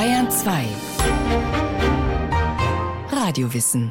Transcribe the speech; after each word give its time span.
Bayern 0.00 0.30
2 0.30 0.64
Radiowissen 3.12 3.90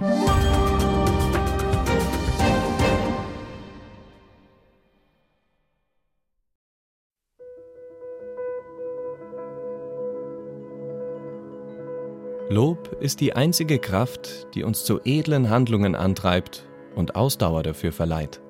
Lob 12.50 12.98
ist 13.00 13.20
die 13.20 13.34
einzige 13.34 13.78
Kraft, 13.78 14.48
die 14.56 14.64
uns 14.64 14.84
zu 14.84 15.02
edlen 15.06 15.52
Handlungen 15.52 15.94
antreibt 15.94 16.68
und 16.96 17.16
Ausdauer 17.16 17.62
dafür 17.62 17.92
verleiht. 17.92 18.42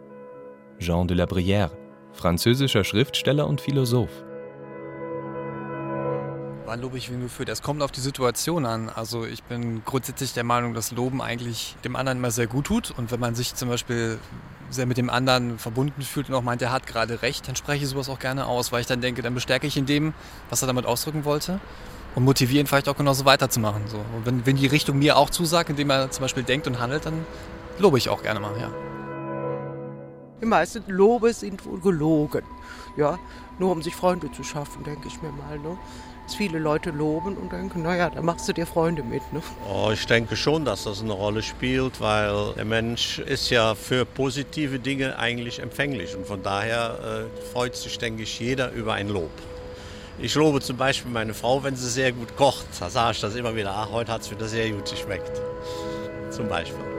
Jean 0.80 1.10
de 1.10 1.18
la 1.18 1.26
Brière, 1.26 1.72
französischer 2.14 2.86
Schriftsteller 2.86 3.46
und 3.46 3.60
Philosoph. 3.60 4.29
Wann 6.70 6.82
lobe 6.82 7.00
ich 7.00 7.12
wen 7.12 7.20
geführt? 7.20 7.50
Es 7.50 7.64
kommt 7.64 7.82
auf 7.82 7.92
die 7.92 8.00
Situation 8.00 8.64
an. 8.68 8.90
Also 8.90 9.26
ich 9.26 9.42
bin 9.42 9.84
grundsätzlich 9.86 10.34
der 10.34 10.44
Meinung, 10.44 10.76
dass 10.76 10.92
Loben 10.92 11.20
eigentlich 11.20 11.76
dem 11.84 11.96
anderen 11.96 12.20
immer 12.20 12.30
sehr 12.30 12.46
gut 12.46 12.66
tut. 12.66 12.94
Und 12.96 13.12
wenn 13.12 13.20
man 13.20 13.34
sich 13.34 13.56
zum 13.56 13.70
Beispiel 13.70 14.20
sehr 14.70 14.86
mit 14.86 14.98
dem 14.98 15.10
anderen 15.10 15.58
verbunden 15.58 16.04
fühlt 16.04 16.30
und 16.30 16.36
auch 16.36 16.44
meint, 16.44 16.62
er 16.62 16.72
hat 16.72 16.86
gerade 16.86 17.24
recht, 17.24 17.48
dann 17.48 17.56
spreche 17.56 17.86
ich 17.86 17.90
sowas 17.90 18.08
auch 18.08 18.20
gerne 18.20 18.46
aus, 18.46 18.72
weil 18.72 18.82
ich 18.82 18.86
dann 18.86 19.02
denke, 19.02 19.24
dann 19.24 19.34
bestärke 19.34 19.66
ich 19.66 19.78
in 19.78 19.88
dem, 19.88 20.14
was 20.52 20.62
er 20.62 20.68
damit 20.68 20.86
ausdrücken 20.86 21.26
wollte 21.26 21.60
und 22.14 22.24
motivieren, 22.24 22.68
vielleicht 22.68 22.88
auch 22.88 22.98
genauso 22.98 23.26
weiterzumachen. 23.26 23.88
So. 23.88 23.98
Und 23.98 24.28
wenn, 24.28 24.46
wenn 24.46 24.56
die 24.56 24.68
Richtung 24.68 25.00
mir 25.00 25.18
auch 25.18 25.32
zusagt, 25.32 25.72
indem 25.72 25.90
er 25.90 26.12
zum 26.12 26.22
Beispiel 26.22 26.44
denkt 26.44 26.68
und 26.68 26.80
handelt, 26.80 27.04
dann 27.04 27.26
lobe 27.80 27.98
ich 27.98 28.10
auch 28.10 28.22
gerne 28.22 28.40
mal, 28.40 28.56
ja. 28.62 28.70
Die 30.40 30.46
meisten 30.46 30.84
Lobe 30.88 31.34
sind 31.34 31.66
wohl 31.66 31.80
gelogen. 31.80 32.44
Ja, 32.96 33.18
nur 33.58 33.72
um 33.72 33.82
sich 33.82 33.96
Freunde 33.96 34.32
zu 34.32 34.44
schaffen, 34.44 34.84
denke 34.84 35.08
ich 35.08 35.22
mir 35.22 35.32
mal. 35.32 35.60
Ne? 35.60 35.78
Dass 36.30 36.36
viele 36.36 36.60
Leute 36.60 36.92
loben 36.92 37.38
und 37.38 37.52
denken, 37.52 37.82
naja, 37.82 38.12
da 38.12 38.22
machst 38.22 38.48
du 38.48 38.54
dir 38.54 38.68
Freunde 38.68 39.02
mit. 39.02 39.24
Ne? 39.34 39.42
Oh, 39.68 39.90
ich 39.92 40.06
denke 40.06 40.36
schon, 40.36 40.64
dass 40.64 40.84
das 40.84 41.02
eine 41.02 41.14
Rolle 41.14 41.42
spielt, 41.42 42.00
weil 42.02 42.54
der 42.56 42.66
Mensch 42.66 43.18
ist 43.18 43.50
ja 43.50 43.74
für 43.74 44.06
positive 44.06 44.78
Dinge 44.78 45.18
eigentlich 45.18 45.58
empfänglich. 45.58 46.16
Und 46.16 46.28
von 46.28 46.44
daher 46.44 47.26
äh, 47.34 47.46
freut 47.52 47.76
sich, 47.76 47.98
denke 47.98 48.22
ich, 48.22 48.40
jeder 48.40 48.72
über 48.74 48.94
ein 48.94 49.10
Lob. 49.10 49.32
Ich 50.20 50.36
lobe 50.36 50.62
zum 50.62 50.78
Beispiel 50.78 51.10
meine 51.10 51.34
Frau, 51.34 51.64
wenn 51.64 51.76
sie 51.76 51.90
sehr 51.90 52.12
gut 52.12 52.36
kocht. 52.38 52.68
Da 52.80 52.92
sage 52.92 53.14
ich 53.14 53.22
das 53.22 53.34
immer 53.34 53.56
wieder, 53.56 53.74
ach, 53.76 53.90
heute 53.92 54.12
hat 54.12 54.22
es 54.22 54.30
wieder 54.30 54.48
sehr 54.48 54.70
gut 54.70 54.88
geschmeckt. 54.88 55.32
Zum 56.30 56.48
Beispiel. 56.48 56.99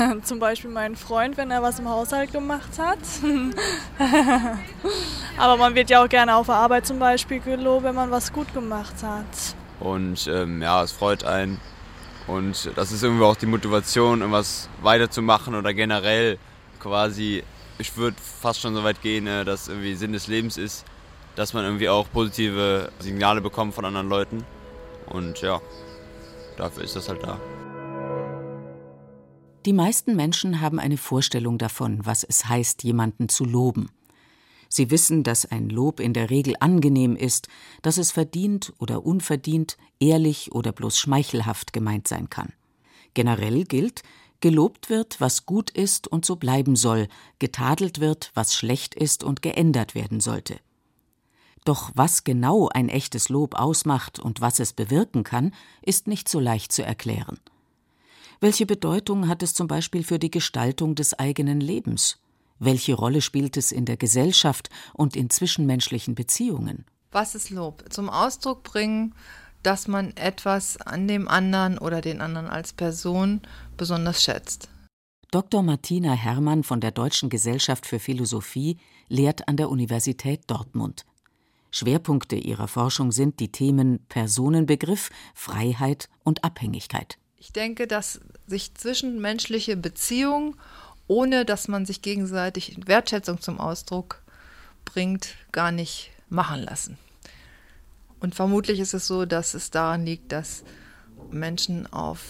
zum 0.22 0.38
Beispiel 0.38 0.70
meinen 0.70 0.96
Freund, 0.96 1.36
wenn 1.36 1.50
er 1.50 1.62
was 1.62 1.78
im 1.78 1.88
Haushalt 1.88 2.32
gemacht 2.32 2.78
hat. 2.78 2.98
Aber 5.38 5.56
man 5.56 5.74
wird 5.74 5.90
ja 5.90 6.04
auch 6.04 6.08
gerne 6.08 6.34
auf 6.34 6.46
der 6.46 6.56
Arbeit 6.56 6.86
zum 6.86 6.98
Beispiel 6.98 7.40
gelobt, 7.40 7.84
wenn 7.84 7.94
man 7.94 8.10
was 8.10 8.32
gut 8.32 8.52
gemacht 8.54 9.02
hat. 9.02 9.24
Und 9.80 10.26
ähm, 10.26 10.62
ja, 10.62 10.82
es 10.82 10.92
freut 10.92 11.24
einen. 11.24 11.60
Und 12.26 12.70
das 12.76 12.92
ist 12.92 13.02
irgendwie 13.02 13.24
auch 13.24 13.36
die 13.36 13.46
Motivation, 13.46 14.20
irgendwas 14.20 14.68
weiterzumachen 14.82 15.54
oder 15.54 15.74
generell 15.74 16.38
quasi 16.78 17.42
ich 17.80 17.96
würde 17.96 18.16
fast 18.20 18.60
schon 18.60 18.74
so 18.74 18.84
weit 18.84 19.00
gehen, 19.02 19.26
äh, 19.26 19.44
dass 19.44 19.68
irgendwie 19.68 19.94
Sinn 19.94 20.12
des 20.12 20.26
Lebens 20.26 20.58
ist, 20.58 20.84
dass 21.34 21.54
man 21.54 21.64
irgendwie 21.64 21.88
auch 21.88 22.06
positive 22.12 22.92
Signale 22.98 23.40
bekommt 23.40 23.74
von 23.74 23.84
anderen 23.84 24.08
Leuten. 24.08 24.44
Und 25.06 25.40
ja, 25.40 25.60
dafür 26.56 26.84
ist 26.84 26.94
das 26.94 27.08
halt 27.08 27.22
da. 27.22 27.40
Die 29.66 29.72
meisten 29.72 30.16
Menschen 30.16 30.60
haben 30.60 30.78
eine 30.78 30.96
Vorstellung 30.96 31.58
davon, 31.58 32.04
was 32.06 32.24
es 32.24 32.48
heißt, 32.48 32.82
jemanden 32.82 33.28
zu 33.28 33.44
loben. 33.44 33.90
Sie 34.68 34.90
wissen, 34.90 35.22
dass 35.22 35.44
ein 35.44 35.68
Lob 35.68 36.00
in 36.00 36.14
der 36.14 36.30
Regel 36.30 36.54
angenehm 36.60 37.16
ist, 37.16 37.48
dass 37.82 37.98
es 37.98 38.12
verdient 38.12 38.72
oder 38.78 39.04
unverdient, 39.04 39.76
ehrlich 39.98 40.52
oder 40.52 40.72
bloß 40.72 40.96
schmeichelhaft 40.98 41.72
gemeint 41.72 42.08
sein 42.08 42.30
kann. 42.30 42.52
Generell 43.14 43.64
gilt, 43.64 44.02
Gelobt 44.40 44.88
wird, 44.88 45.20
was 45.20 45.44
gut 45.44 45.68
ist 45.68 46.08
und 46.08 46.24
so 46.24 46.36
bleiben 46.36 46.74
soll, 46.74 47.08
getadelt 47.38 48.00
wird, 48.00 48.30
was 48.32 48.54
schlecht 48.54 48.94
ist 48.94 49.22
und 49.22 49.42
geändert 49.42 49.94
werden 49.94 50.20
sollte. 50.20 50.58
Doch 51.66 51.90
was 51.94 52.24
genau 52.24 52.68
ein 52.68 52.88
echtes 52.88 53.28
Lob 53.28 53.54
ausmacht 53.54 54.18
und 54.18 54.40
was 54.40 54.58
es 54.58 54.72
bewirken 54.72 55.24
kann, 55.24 55.52
ist 55.82 56.06
nicht 56.06 56.26
so 56.26 56.40
leicht 56.40 56.72
zu 56.72 56.82
erklären. 56.82 57.38
Welche 58.42 58.64
Bedeutung 58.64 59.28
hat 59.28 59.42
es 59.42 59.52
zum 59.52 59.68
Beispiel 59.68 60.02
für 60.02 60.18
die 60.18 60.30
Gestaltung 60.30 60.94
des 60.94 61.12
eigenen 61.18 61.60
Lebens? 61.60 62.16
Welche 62.58 62.94
Rolle 62.94 63.20
spielt 63.20 63.58
es 63.58 63.70
in 63.70 63.84
der 63.84 63.98
Gesellschaft 63.98 64.70
und 64.94 65.14
in 65.14 65.28
zwischenmenschlichen 65.28 66.14
Beziehungen? 66.14 66.86
Was 67.12 67.34
ist 67.34 67.50
Lob? 67.50 67.84
Zum 67.90 68.08
Ausdruck 68.08 68.62
bringen, 68.62 69.14
dass 69.62 69.88
man 69.88 70.16
etwas 70.16 70.78
an 70.78 71.06
dem 71.06 71.28
anderen 71.28 71.76
oder 71.76 72.00
den 72.00 72.22
anderen 72.22 72.46
als 72.46 72.72
Person 72.72 73.42
besonders 73.76 74.22
schätzt. 74.22 74.70
Dr. 75.30 75.62
Martina 75.62 76.14
Herrmann 76.14 76.64
von 76.64 76.80
der 76.80 76.92
Deutschen 76.92 77.28
Gesellschaft 77.28 77.84
für 77.84 77.98
Philosophie 77.98 78.78
lehrt 79.08 79.48
an 79.48 79.58
der 79.58 79.68
Universität 79.68 80.44
Dortmund. 80.46 81.04
Schwerpunkte 81.70 82.36
ihrer 82.36 82.68
Forschung 82.68 83.12
sind 83.12 83.38
die 83.38 83.52
Themen 83.52 84.00
Personenbegriff, 84.08 85.10
Freiheit 85.34 86.08
und 86.24 86.42
Abhängigkeit. 86.42 87.19
Ich 87.40 87.54
denke, 87.54 87.86
dass 87.86 88.20
sich 88.46 88.74
zwischenmenschliche 88.74 89.74
Beziehungen, 89.74 90.56
ohne 91.08 91.46
dass 91.46 91.68
man 91.68 91.86
sich 91.86 92.02
gegenseitig 92.02 92.76
Wertschätzung 92.84 93.40
zum 93.40 93.58
Ausdruck 93.58 94.20
bringt, 94.84 95.34
gar 95.50 95.72
nicht 95.72 96.10
machen 96.28 96.62
lassen. 96.62 96.98
Und 98.20 98.34
vermutlich 98.34 98.78
ist 98.78 98.92
es 98.92 99.06
so, 99.06 99.24
dass 99.24 99.54
es 99.54 99.70
daran 99.70 100.04
liegt, 100.04 100.32
dass 100.32 100.64
Menschen 101.30 101.90
auf 101.90 102.20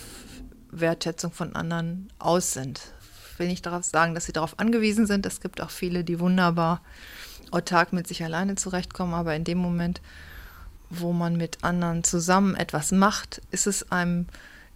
Wertschätzung 0.70 1.32
von 1.32 1.56
anderen 1.56 2.12
aus 2.20 2.52
sind. 2.52 2.80
Ich 3.32 3.38
will 3.40 3.48
nicht 3.48 3.66
darauf 3.66 3.82
sagen, 3.82 4.14
dass 4.14 4.26
sie 4.26 4.32
darauf 4.32 4.60
angewiesen 4.60 5.08
sind. 5.08 5.26
Es 5.26 5.40
gibt 5.40 5.60
auch 5.60 5.70
viele, 5.70 6.04
die 6.04 6.20
wunderbar 6.20 6.82
autark 7.50 7.92
mit 7.92 8.06
sich 8.06 8.22
alleine 8.22 8.54
zurechtkommen, 8.54 9.14
aber 9.14 9.34
in 9.34 9.42
dem 9.42 9.58
Moment, 9.58 10.00
wo 10.88 11.12
man 11.12 11.36
mit 11.36 11.64
anderen 11.64 12.04
zusammen 12.04 12.54
etwas 12.54 12.92
macht, 12.92 13.42
ist 13.50 13.66
es 13.66 13.90
einem 13.90 14.26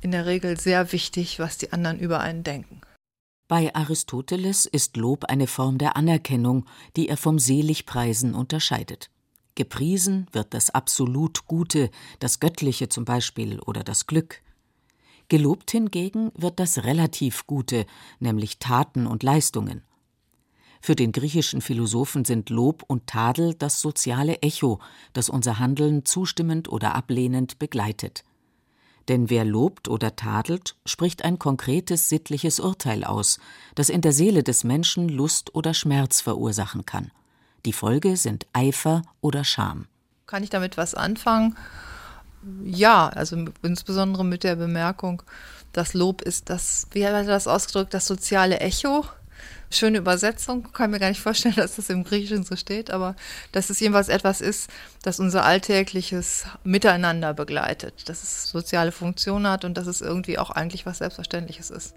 in 0.05 0.11
der 0.11 0.27
Regel 0.27 0.61
sehr 0.61 0.93
wichtig, 0.93 1.39
was 1.39 1.57
die 1.57 1.73
anderen 1.73 1.99
über 1.99 2.21
einen 2.21 2.45
denken. 2.45 2.83
Bei 3.49 3.75
Aristoteles 3.75 4.67
ist 4.67 4.97
Lob 4.97 5.25
eine 5.25 5.47
Form 5.47 5.79
der 5.79 5.97
Anerkennung, 5.97 6.67
die 6.97 7.09
er 7.09 7.17
vom 7.17 7.39
Seligpreisen 7.39 8.35
unterscheidet. 8.35 9.11
Gepriesen 9.55 10.27
wird 10.33 10.53
das 10.53 10.71
absolut 10.71 11.47
Gute, 11.47 11.91
das 12.19 12.39
Göttliche 12.39 12.89
zum 12.89 13.05
Beispiel 13.05 13.61
oder 13.61 13.83
das 13.83 14.07
Glück. 14.07 14.43
Gelobt 15.29 15.71
hingegen 15.71 16.33
wird 16.35 16.61
das 16.61 16.85
relativ 16.85 17.47
Gute, 17.47 17.87
nämlich 18.19 18.59
Taten 18.59 19.07
und 19.07 19.23
Leistungen. 19.23 19.85
Für 20.83 20.97
den 20.97 21.13
griechischen 21.13 21.63
Philosophen 21.63 22.27
sind 22.27 22.51
Lob 22.51 22.83
und 22.87 23.07
Tadel 23.07 23.55
das 23.55 23.81
soziale 23.81 24.43
Echo, 24.43 24.81
das 25.15 25.31
unser 25.31 25.59
Handeln 25.59 26.05
zustimmend 26.05 26.69
oder 26.69 26.95
ablehnend 26.95 27.59
begleitet. 27.59 28.25
Denn 29.09 29.29
wer 29.29 29.45
lobt 29.45 29.89
oder 29.89 30.17
tadelt, 30.17 30.77
spricht 30.87 31.25
ein 31.25 31.39
konkretes 31.39 32.09
sittliches 32.09 32.61
Urteil 32.61 33.05
aus, 33.05 33.39
das 33.75 33.89
in 33.89 34.01
der 34.01 34.13
Seele 34.13 34.43
des 34.43 34.65
Menschen 34.65 35.09
Lust 35.09 35.55
oder 35.55 35.75
Schmerz 35.75 36.21
verursachen 36.21 36.87
kann. 36.87 37.11
Die 37.67 37.73
Folge 37.73 38.17
sind 38.17 38.47
Eifer 38.53 39.03
oder 39.21 39.45
Scham. 39.45 39.87
Kann 40.27 40.43
ich 40.43 40.51
damit 40.51 40.77
was 40.77 40.95
anfangen? 40.95 41.57
Ja, 42.65 43.09
also 43.09 43.47
insbesondere 43.63 44.25
mit 44.25 44.45
der 44.45 44.57
Bemerkung, 44.57 45.23
das 45.73 45.95
Lob 45.95 46.23
ist 46.23 46.51
das, 46.51 46.87
wie 46.93 47.07
hat 47.07 47.13
er 47.13 47.25
das 47.25 47.49
ausgedrückt, 47.49 47.95
das 47.95 48.07
soziale 48.07 48.61
Echo. 48.61 49.05
Schöne 49.71 49.99
Übersetzung, 49.99 50.73
kann 50.73 50.91
mir 50.91 51.01
gar 51.01 51.09
nicht 51.09 51.21
vorstellen, 51.21 51.55
dass 51.57 51.77
das 51.77 51.91
im 51.91 52.05
Griechischen 52.05 52.45
so 52.45 52.57
steht, 52.57 52.91
aber 52.91 53.17
dass 53.53 53.71
es 53.71 53.81
jedenfalls 53.81 54.09
etwas 54.09 54.41
ist, 54.41 54.71
das 55.03 55.21
unser 55.21 55.45
alltägliches 55.45 56.45
Miteinander 56.63 57.35
begleitet, 57.35 58.09
dass 58.09 58.23
es 58.23 58.49
soziale 58.49 58.93
Funktion 58.93 59.47
hat 59.47 59.65
und 59.65 59.77
dass 59.77 59.87
es 59.87 60.01
irgendwie 60.01 60.39
auch 60.39 60.51
eigentlich 60.51 60.87
was 60.87 60.99
Selbstverständliches 60.99 61.71
ist. 61.71 61.95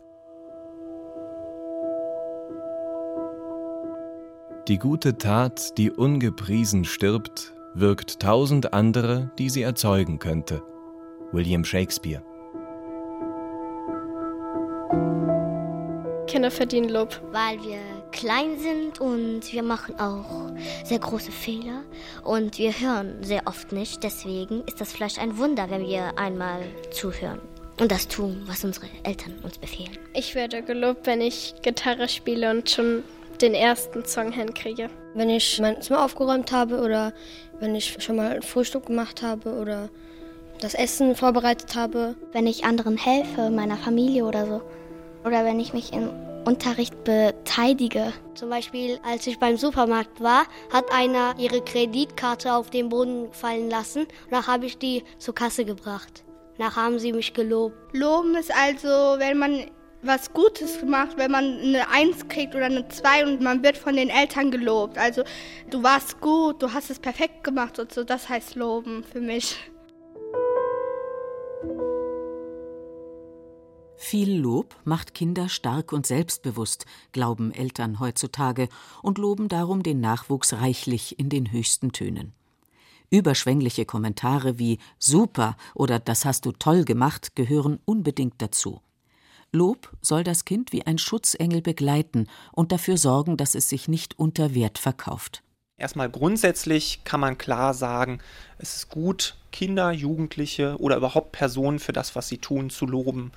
Die 4.68 4.80
gute 4.80 5.18
Tat, 5.18 5.78
die 5.78 5.92
ungepriesen 5.92 6.84
stirbt, 6.84 7.54
wirkt 7.74 8.20
tausend 8.20 8.74
andere, 8.74 9.32
die 9.38 9.50
sie 9.50 9.62
erzeugen 9.62 10.20
könnte. 10.20 10.62
William 11.32 11.64
Shakespeare. 11.64 12.22
Kinder 16.28 16.52
verdienen 16.52 16.90
Lob. 16.90 17.20
Weil 17.32 17.62
wir 17.64 17.80
klein 18.12 18.60
sind 18.60 19.00
und 19.00 19.52
wir 19.52 19.64
machen 19.64 20.00
auch 20.00 20.52
sehr 20.84 21.00
große 21.00 21.32
Fehler 21.32 21.84
und 22.24 22.58
wir 22.58 22.72
hören 22.72 23.24
sehr 23.24 23.42
oft 23.46 23.72
nicht. 23.72 24.04
Deswegen 24.04 24.64
ist 24.66 24.80
das 24.80 24.92
vielleicht 24.92 25.20
ein 25.20 25.38
Wunder, 25.38 25.70
wenn 25.70 25.88
wir 25.88 26.18
einmal 26.18 26.62
zuhören 26.92 27.40
und 27.80 27.92
das 27.92 28.08
tun, 28.08 28.44
was 28.46 28.64
unsere 28.64 28.88
Eltern 29.04 29.36
uns 29.44 29.58
befehlen. 29.58 29.98
Ich 30.14 30.36
werde 30.36 30.62
gelobt, 30.62 31.06
wenn 31.06 31.22
ich 31.22 31.56
Gitarre 31.62 32.08
spiele 32.08 32.52
und 32.52 32.70
schon 32.70 33.04
den 33.42 33.54
ersten 33.54 34.04
Song 34.06 34.32
hinkriege. 34.32 34.90
Wenn 35.14 35.30
ich 35.30 35.60
mein 35.60 35.82
Zimmer 35.82 36.04
aufgeräumt 36.04 36.52
habe 36.52 36.82
oder 36.82 37.14
wenn 37.60 37.76
ich 37.76 37.98
schon 38.00 38.16
mal 38.16 38.42
Frühstück 38.42 38.88
gemacht 38.88 39.22
habe 39.22 39.54
oder 39.54 39.90
das 40.60 40.74
Essen 40.74 41.16
vorbereitet 41.16 41.76
habe. 41.76 42.16
Wenn 42.32 42.48
ich 42.48 42.66
anderen 42.66 42.98
helfe, 42.98 43.50
meiner 43.50 43.78
Familie 43.78 44.26
oder 44.26 44.46
so. 44.46 44.62
Oder 45.24 45.46
wenn 45.46 45.60
ich 45.60 45.74
mich 45.74 45.94
im 45.94 46.10
Unterricht 46.46 47.04
beteilige. 47.04 48.14
Zum 48.34 48.50
Beispiel, 48.50 49.00
als 49.04 49.28
ich 49.28 49.38
beim 49.38 49.58
Supermarkt 49.58 50.22
war, 50.22 50.46
hat 50.72 50.86
einer 50.94 51.36
ihre 51.38 51.62
Kreditkarte 51.62 52.54
auf 52.54 52.70
den 52.70 52.88
Boden 52.88 53.34
fallen 53.34 53.70
lassen. 53.70 54.08
Dann 54.32 54.48
habe 54.48 54.66
ich 54.66 54.78
die 54.78 55.04
zur 55.18 55.36
Kasse 55.36 55.66
gebracht. 55.66 56.24
Danach 56.58 56.78
haben 56.78 57.00
sie 57.00 57.12
mich 57.12 57.34
gelobt. 57.34 57.76
Loben 57.92 58.36
ist 58.36 58.52
also, 58.56 58.88
wenn 59.20 59.38
man 59.38 59.66
was 60.02 60.32
Gutes 60.32 60.80
gemacht, 60.80 61.18
wenn 61.18 61.32
man 61.32 61.60
eine 61.60 61.90
Eins 61.90 62.28
kriegt 62.28 62.56
oder 62.56 62.66
eine 62.66 62.88
Zwei 62.88 63.26
und 63.26 63.42
man 63.42 63.62
wird 63.64 63.78
von 63.78 63.96
den 63.96 64.10
Eltern 64.10 64.52
gelobt. 64.52 64.98
Also 64.98 65.24
du 65.70 65.84
warst 65.84 66.22
gut, 66.22 66.62
du 66.62 66.72
hast 66.72 66.90
es 66.90 67.00
perfekt 67.00 67.44
gemacht 67.44 67.78
und 67.78 67.92
so, 67.92 68.04
das 68.04 68.30
heißt 68.30 68.56
Loben 68.56 69.04
für 69.04 69.20
mich. 69.20 69.58
Viel 73.98 74.38
Lob 74.40 74.76
macht 74.86 75.16
Kinder 75.16 75.50
stark 75.50 75.92
und 75.92 76.06
selbstbewusst, 76.06 76.86
glauben 77.12 77.52
Eltern 77.52 78.00
heutzutage 78.00 78.70
und 79.02 79.18
loben 79.18 79.50
darum 79.50 79.82
den 79.82 80.00
Nachwuchs 80.00 80.54
reichlich 80.54 81.20
in 81.20 81.30
den 81.30 81.52
höchsten 81.52 81.92
Tönen. 81.92 82.34
Überschwängliche 83.10 83.86
Kommentare 83.86 84.60
wie 84.60 84.78
Super 85.00 85.58
oder 85.74 86.00
Das 86.00 86.26
hast 86.26 86.46
du 86.46 86.52
toll 86.52 86.86
gemacht 86.86 87.36
gehören 87.36 87.80
unbedingt 87.86 88.36
dazu. 88.38 88.82
Lob 89.52 89.92
soll 90.02 90.24
das 90.24 90.46
Kind 90.46 90.72
wie 90.74 90.86
ein 90.86 91.00
Schutzengel 91.00 91.62
begleiten 91.62 92.28
und 92.52 92.72
dafür 92.72 92.98
sorgen, 92.98 93.36
dass 93.36 93.56
es 93.56 93.68
sich 93.68 93.88
nicht 93.88 94.20
unter 94.20 94.54
Wert 94.54 94.78
verkauft. 94.78 95.42
Erstmal 95.80 96.10
grundsätzlich 96.10 97.04
kann 97.04 97.20
man 97.20 97.38
klar 97.38 97.74
sagen, 97.74 98.20
es 98.58 98.76
ist 98.76 98.90
gut, 98.90 99.38
Kinder, 99.52 99.92
Jugendliche 99.92 100.76
oder 100.80 100.98
überhaupt 100.98 101.32
Personen 101.32 101.80
für 101.80 101.94
das, 101.94 102.16
was 102.16 102.28
sie 102.28 102.40
tun, 102.40 102.72
zu 102.72 102.86
loben. 102.88 103.32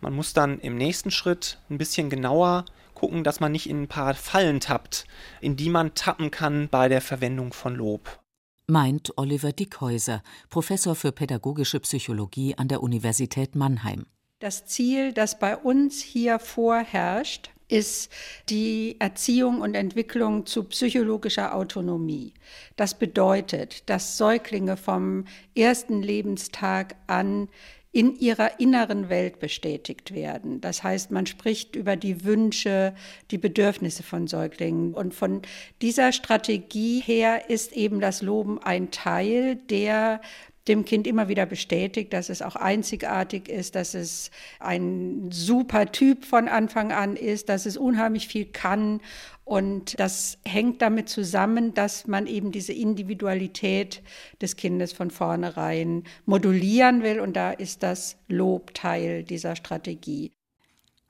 Man 0.00 0.14
muss 0.14 0.32
dann 0.32 0.58
im 0.60 0.76
nächsten 0.76 1.10
Schritt 1.10 1.58
ein 1.68 1.78
bisschen 1.78 2.10
genauer 2.10 2.64
gucken, 2.94 3.24
dass 3.24 3.40
man 3.40 3.52
nicht 3.52 3.68
in 3.68 3.82
ein 3.82 3.88
paar 3.88 4.14
Fallen 4.14 4.60
tappt, 4.60 5.06
in 5.40 5.56
die 5.56 5.70
man 5.70 5.94
tappen 5.94 6.30
kann 6.30 6.68
bei 6.70 6.88
der 6.88 7.00
Verwendung 7.00 7.52
von 7.52 7.74
Lob. 7.74 8.20
Meint 8.66 9.16
Oliver 9.16 9.52
Dickhäuser, 9.52 10.22
Professor 10.48 10.94
für 10.94 11.10
pädagogische 11.10 11.80
Psychologie 11.80 12.54
an 12.56 12.68
der 12.68 12.82
Universität 12.82 13.56
Mannheim. 13.56 14.06
Das 14.38 14.64
Ziel, 14.66 15.12
das 15.12 15.38
bei 15.38 15.56
uns 15.56 16.00
hier 16.00 16.38
vorherrscht, 16.38 17.50
ist 17.68 18.10
die 18.48 18.96
Erziehung 18.98 19.60
und 19.60 19.74
Entwicklung 19.74 20.44
zu 20.46 20.64
psychologischer 20.64 21.54
Autonomie. 21.54 22.34
Das 22.76 22.98
bedeutet, 22.98 23.88
dass 23.88 24.18
Säuglinge 24.18 24.76
vom 24.76 25.24
ersten 25.54 26.02
Lebenstag 26.02 26.96
an 27.06 27.48
in 27.92 28.14
ihrer 28.16 28.60
inneren 28.60 29.08
Welt 29.08 29.40
bestätigt 29.40 30.14
werden. 30.14 30.60
Das 30.60 30.84
heißt, 30.84 31.10
man 31.10 31.26
spricht 31.26 31.74
über 31.74 31.96
die 31.96 32.24
Wünsche, 32.24 32.94
die 33.32 33.38
Bedürfnisse 33.38 34.04
von 34.04 34.28
Säuglingen. 34.28 34.94
Und 34.94 35.12
von 35.12 35.42
dieser 35.82 36.12
Strategie 36.12 37.00
her 37.00 37.50
ist 37.50 37.72
eben 37.72 38.00
das 38.00 38.22
Loben 38.22 38.62
ein 38.62 38.92
Teil, 38.92 39.56
der 39.56 40.20
dem 40.68 40.84
Kind 40.84 41.06
immer 41.06 41.28
wieder 41.28 41.46
bestätigt, 41.46 42.12
dass 42.12 42.28
es 42.28 42.42
auch 42.42 42.56
einzigartig 42.56 43.48
ist, 43.48 43.74
dass 43.74 43.94
es 43.94 44.30
ein 44.58 45.30
super 45.30 45.90
Typ 45.90 46.24
von 46.24 46.48
Anfang 46.48 46.92
an 46.92 47.16
ist, 47.16 47.48
dass 47.48 47.66
es 47.66 47.76
unheimlich 47.76 48.28
viel 48.28 48.44
kann. 48.46 49.00
Und 49.44 49.98
das 49.98 50.38
hängt 50.44 50.82
damit 50.82 51.08
zusammen, 51.08 51.74
dass 51.74 52.06
man 52.06 52.26
eben 52.26 52.52
diese 52.52 52.72
Individualität 52.72 54.02
des 54.40 54.56
Kindes 54.56 54.92
von 54.92 55.10
vornherein 55.10 56.04
modulieren 56.26 57.02
will. 57.02 57.20
Und 57.20 57.34
da 57.34 57.50
ist 57.50 57.82
das 57.82 58.16
Lob 58.28 58.74
Teil 58.74 59.24
dieser 59.24 59.56
Strategie. 59.56 60.30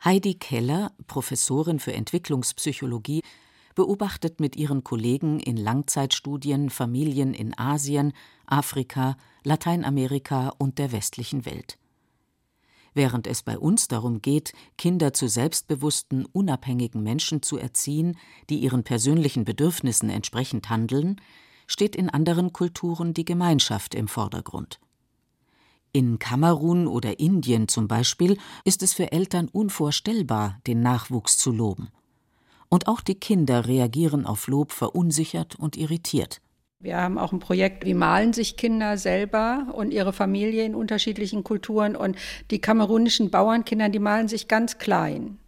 Heidi 0.03 0.35
Keller, 0.35 0.93
Professorin 1.06 1.79
für 1.79 1.93
Entwicklungspsychologie, 1.93 3.23
beobachtet 3.81 4.41
mit 4.41 4.56
ihren 4.56 4.85
Kollegen 4.85 5.41
in 5.41 5.56
Langzeitstudien 5.56 6.69
Familien 6.69 7.32
in 7.32 7.59
Asien, 7.59 8.12
Afrika, 8.44 9.17
Lateinamerika 9.43 10.53
und 10.59 10.77
der 10.77 10.93
westlichen 10.93 11.47
Welt. 11.47 11.79
Während 12.93 13.27
es 13.27 13.43
bei 13.43 13.59
uns 13.59 13.88
darum 13.88 14.21
geht, 14.21 14.53
Kinder 14.77 15.15
zu 15.15 15.29
selbstbewussten, 15.29 16.27
unabhängigen 16.27 17.03
Menschen 17.03 17.41
zu 17.41 17.56
erziehen, 17.56 18.19
die 18.50 18.59
ihren 18.59 18.85
persönlichen 18.85 19.47
Bedürfnissen 19.47 20.11
entsprechend 20.11 20.69
handeln, 20.69 21.19
steht 21.67 21.97
in 21.97 22.11
anderen 22.11 22.53
Kulturen 22.53 23.15
die 23.15 23.25
Gemeinschaft 23.25 23.94
im 23.94 24.09
Vordergrund. 24.09 24.79
In 25.93 26.19
Kamerun 26.19 26.87
oder 26.87 27.19
Indien 27.19 27.67
zum 27.67 27.88
Beispiel 27.88 28.37
ist 28.67 28.82
es 28.82 28.93
für 28.93 29.11
Eltern 29.11 29.49
unvorstellbar, 29.49 30.59
den 30.67 30.82
Nachwuchs 30.82 31.38
zu 31.38 31.50
loben. 31.50 31.88
Und 32.70 32.87
auch 32.87 33.02
die 33.02 33.17
Kinder 33.17 33.67
reagieren 33.67 34.25
auf 34.25 34.46
Lob 34.46 34.72
verunsichert 34.72 35.56
und 35.56 35.76
irritiert. 35.76 36.40
Wir 36.78 36.96
haben 36.96 37.19
auch 37.19 37.32
ein 37.32 37.40
Projekt, 37.40 37.84
wie 37.84 37.93
malen 37.93 38.32
sich 38.32 38.56
Kinder 38.56 38.96
selber 38.96 39.67
und 39.75 39.93
ihre 39.93 40.14
Familie 40.14 40.64
in 40.64 40.75
unterschiedlichen 40.75 41.44
Kulturen. 41.44 41.94
Und 41.94 42.17
die 42.50 42.61
kamerunischen 42.61 43.31
Bauernkinder, 43.31 43.90
die 43.90 43.99
malen 43.99 44.28
sich 44.28 44.49
ganz 44.49 44.78
klein. 44.78 45.38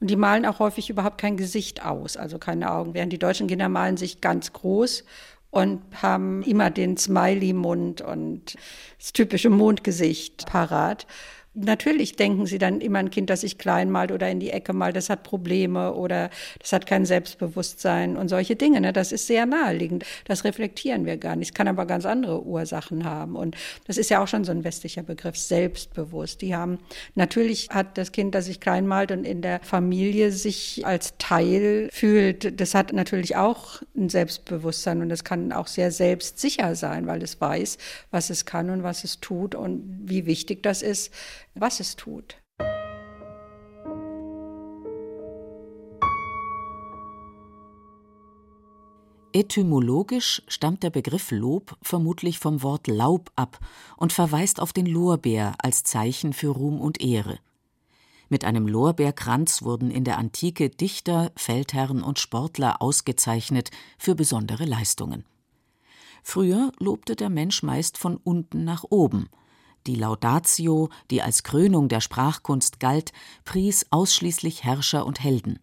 Und 0.00 0.10
die 0.10 0.16
malen 0.16 0.44
auch 0.44 0.58
häufig 0.58 0.90
überhaupt 0.90 1.18
kein 1.18 1.36
Gesicht 1.36 1.86
aus, 1.86 2.16
also 2.16 2.38
keine 2.38 2.72
Augen. 2.72 2.92
Während 2.92 3.12
die 3.12 3.18
deutschen 3.18 3.46
Kinder 3.46 3.68
malen 3.68 3.96
sich 3.96 4.20
ganz 4.20 4.52
groß 4.52 5.04
und 5.50 5.82
haben 6.02 6.42
immer 6.42 6.70
den 6.70 6.96
Smiley-Mund 6.96 8.00
und 8.00 8.56
das 8.98 9.12
typische 9.12 9.50
Mondgesicht 9.50 10.46
parat. 10.46 11.06
Natürlich 11.54 12.16
denken 12.16 12.46
sie 12.46 12.56
dann 12.56 12.80
immer 12.80 12.98
ein 12.98 13.10
Kind, 13.10 13.28
das 13.28 13.42
sich 13.42 13.58
klein 13.58 13.90
malt 13.90 14.10
oder 14.10 14.30
in 14.30 14.40
die 14.40 14.50
Ecke 14.50 14.72
malt, 14.72 14.96
das 14.96 15.10
hat 15.10 15.22
Probleme 15.22 15.92
oder 15.92 16.30
das 16.58 16.72
hat 16.72 16.86
kein 16.86 17.04
Selbstbewusstsein 17.04 18.16
und 18.16 18.28
solche 18.28 18.56
Dinge. 18.56 18.80
Ne? 18.80 18.94
Das 18.94 19.12
ist 19.12 19.26
sehr 19.26 19.44
naheliegend. 19.44 20.06
Das 20.24 20.44
reflektieren 20.44 21.04
wir 21.04 21.18
gar 21.18 21.36
nicht. 21.36 21.48
Es 21.48 21.54
kann 21.54 21.68
aber 21.68 21.84
ganz 21.84 22.06
andere 22.06 22.42
Ursachen 22.42 23.04
haben. 23.04 23.36
Und 23.36 23.54
das 23.86 23.98
ist 23.98 24.08
ja 24.08 24.22
auch 24.22 24.28
schon 24.28 24.44
so 24.44 24.52
ein 24.52 24.64
westlicher 24.64 25.02
Begriff, 25.02 25.36
selbstbewusst. 25.36 26.40
Die 26.40 26.56
haben, 26.56 26.78
natürlich 27.16 27.68
hat 27.68 27.98
das 27.98 28.12
Kind, 28.12 28.34
das 28.34 28.46
sich 28.46 28.58
klein 28.58 28.86
malt 28.86 29.12
und 29.12 29.24
in 29.24 29.42
der 29.42 29.60
Familie 29.60 30.32
sich 30.32 30.86
als 30.86 31.18
Teil 31.18 31.90
fühlt, 31.92 32.60
das 32.62 32.74
hat 32.74 32.94
natürlich 32.94 33.36
auch 33.36 33.82
ein 33.94 34.08
Selbstbewusstsein 34.08 35.02
und 35.02 35.10
das 35.10 35.22
kann 35.22 35.52
auch 35.52 35.66
sehr 35.66 35.90
selbstsicher 35.90 36.74
sein, 36.76 37.06
weil 37.06 37.22
es 37.22 37.38
weiß, 37.38 37.76
was 38.10 38.30
es 38.30 38.46
kann 38.46 38.70
und 38.70 38.82
was 38.82 39.04
es 39.04 39.20
tut 39.20 39.54
und 39.54 40.00
wie 40.06 40.24
wichtig 40.24 40.62
das 40.62 40.80
ist 40.80 41.12
was 41.54 41.80
es 41.80 41.96
tut. 41.96 42.36
Etymologisch 49.34 50.42
stammt 50.46 50.82
der 50.82 50.90
Begriff 50.90 51.30
Lob 51.30 51.76
vermutlich 51.80 52.38
vom 52.38 52.62
Wort 52.62 52.86
Laub 52.86 53.30
ab 53.34 53.58
und 53.96 54.12
verweist 54.12 54.60
auf 54.60 54.74
den 54.74 54.84
Lorbeer 54.84 55.54
als 55.58 55.84
Zeichen 55.84 56.34
für 56.34 56.48
Ruhm 56.48 56.80
und 56.80 57.00
Ehre. 57.00 57.38
Mit 58.28 58.44
einem 58.44 58.66
Lorbeerkranz 58.66 59.62
wurden 59.62 59.90
in 59.90 60.04
der 60.04 60.18
Antike 60.18 60.68
Dichter, 60.68 61.32
Feldherren 61.36 62.02
und 62.02 62.18
Sportler 62.18 62.82
ausgezeichnet 62.82 63.70
für 63.98 64.14
besondere 64.14 64.66
Leistungen. 64.66 65.24
Früher 66.22 66.70
lobte 66.78 67.16
der 67.16 67.30
Mensch 67.30 67.62
meist 67.62 67.96
von 67.96 68.18
unten 68.18 68.64
nach 68.64 68.84
oben– 68.90 69.28
die 69.86 69.96
Laudatio, 69.96 70.88
die 71.10 71.22
als 71.22 71.42
Krönung 71.42 71.88
der 71.88 72.00
Sprachkunst 72.00 72.80
galt, 72.80 73.12
pries 73.44 73.86
ausschließlich 73.90 74.64
Herrscher 74.64 75.06
und 75.06 75.22
Helden. 75.22 75.58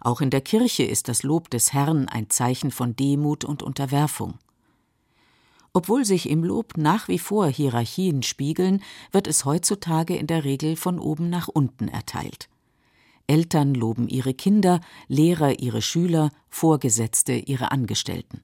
Auch 0.00 0.20
in 0.20 0.30
der 0.30 0.40
Kirche 0.40 0.84
ist 0.84 1.08
das 1.08 1.22
Lob 1.22 1.50
des 1.50 1.72
Herrn 1.72 2.08
ein 2.08 2.30
Zeichen 2.30 2.70
von 2.70 2.94
Demut 2.94 3.44
und 3.44 3.62
Unterwerfung. 3.62 4.38
Obwohl 5.72 6.04
sich 6.04 6.28
im 6.28 6.44
Lob 6.44 6.76
nach 6.76 7.08
wie 7.08 7.18
vor 7.18 7.46
Hierarchien 7.48 8.22
spiegeln, 8.22 8.82
wird 9.12 9.26
es 9.26 9.44
heutzutage 9.44 10.16
in 10.16 10.26
der 10.26 10.44
Regel 10.44 10.76
von 10.76 10.98
oben 10.98 11.30
nach 11.30 11.48
unten 11.48 11.88
erteilt. 11.88 12.48
Eltern 13.26 13.74
loben 13.74 14.08
ihre 14.08 14.32
Kinder, 14.32 14.80
Lehrer 15.06 15.60
ihre 15.60 15.82
Schüler, 15.82 16.30
Vorgesetzte 16.48 17.34
ihre 17.34 17.70
Angestellten. 17.70 18.42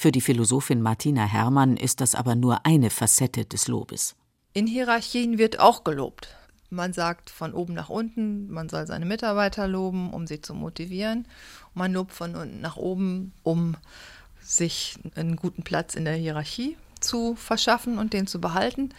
Für 0.00 0.12
die 0.12 0.20
Philosophin 0.20 0.80
Martina 0.80 1.24
Herrmann 1.24 1.76
ist 1.76 2.00
das 2.00 2.14
aber 2.14 2.36
nur 2.36 2.64
eine 2.64 2.88
Facette 2.88 3.44
des 3.44 3.66
Lobes. 3.66 4.14
In 4.52 4.68
Hierarchien 4.68 5.38
wird 5.38 5.58
auch 5.58 5.82
gelobt. 5.82 6.28
Man 6.70 6.92
sagt 6.92 7.30
von 7.30 7.52
oben 7.52 7.74
nach 7.74 7.88
unten, 7.88 8.48
man 8.48 8.68
soll 8.68 8.86
seine 8.86 9.06
Mitarbeiter 9.06 9.66
loben, 9.66 10.12
um 10.12 10.28
sie 10.28 10.40
zu 10.40 10.54
motivieren. 10.54 11.26
Man 11.74 11.92
lobt 11.92 12.12
von 12.12 12.36
unten 12.36 12.60
nach 12.60 12.76
oben, 12.76 13.32
um 13.42 13.74
sich 14.40 15.00
einen 15.16 15.34
guten 15.34 15.64
Platz 15.64 15.96
in 15.96 16.04
der 16.04 16.14
Hierarchie 16.14 16.76
zu 17.00 17.34
verschaffen 17.34 17.98
und 17.98 18.12
den 18.12 18.28
zu 18.28 18.40
behalten. 18.40 18.90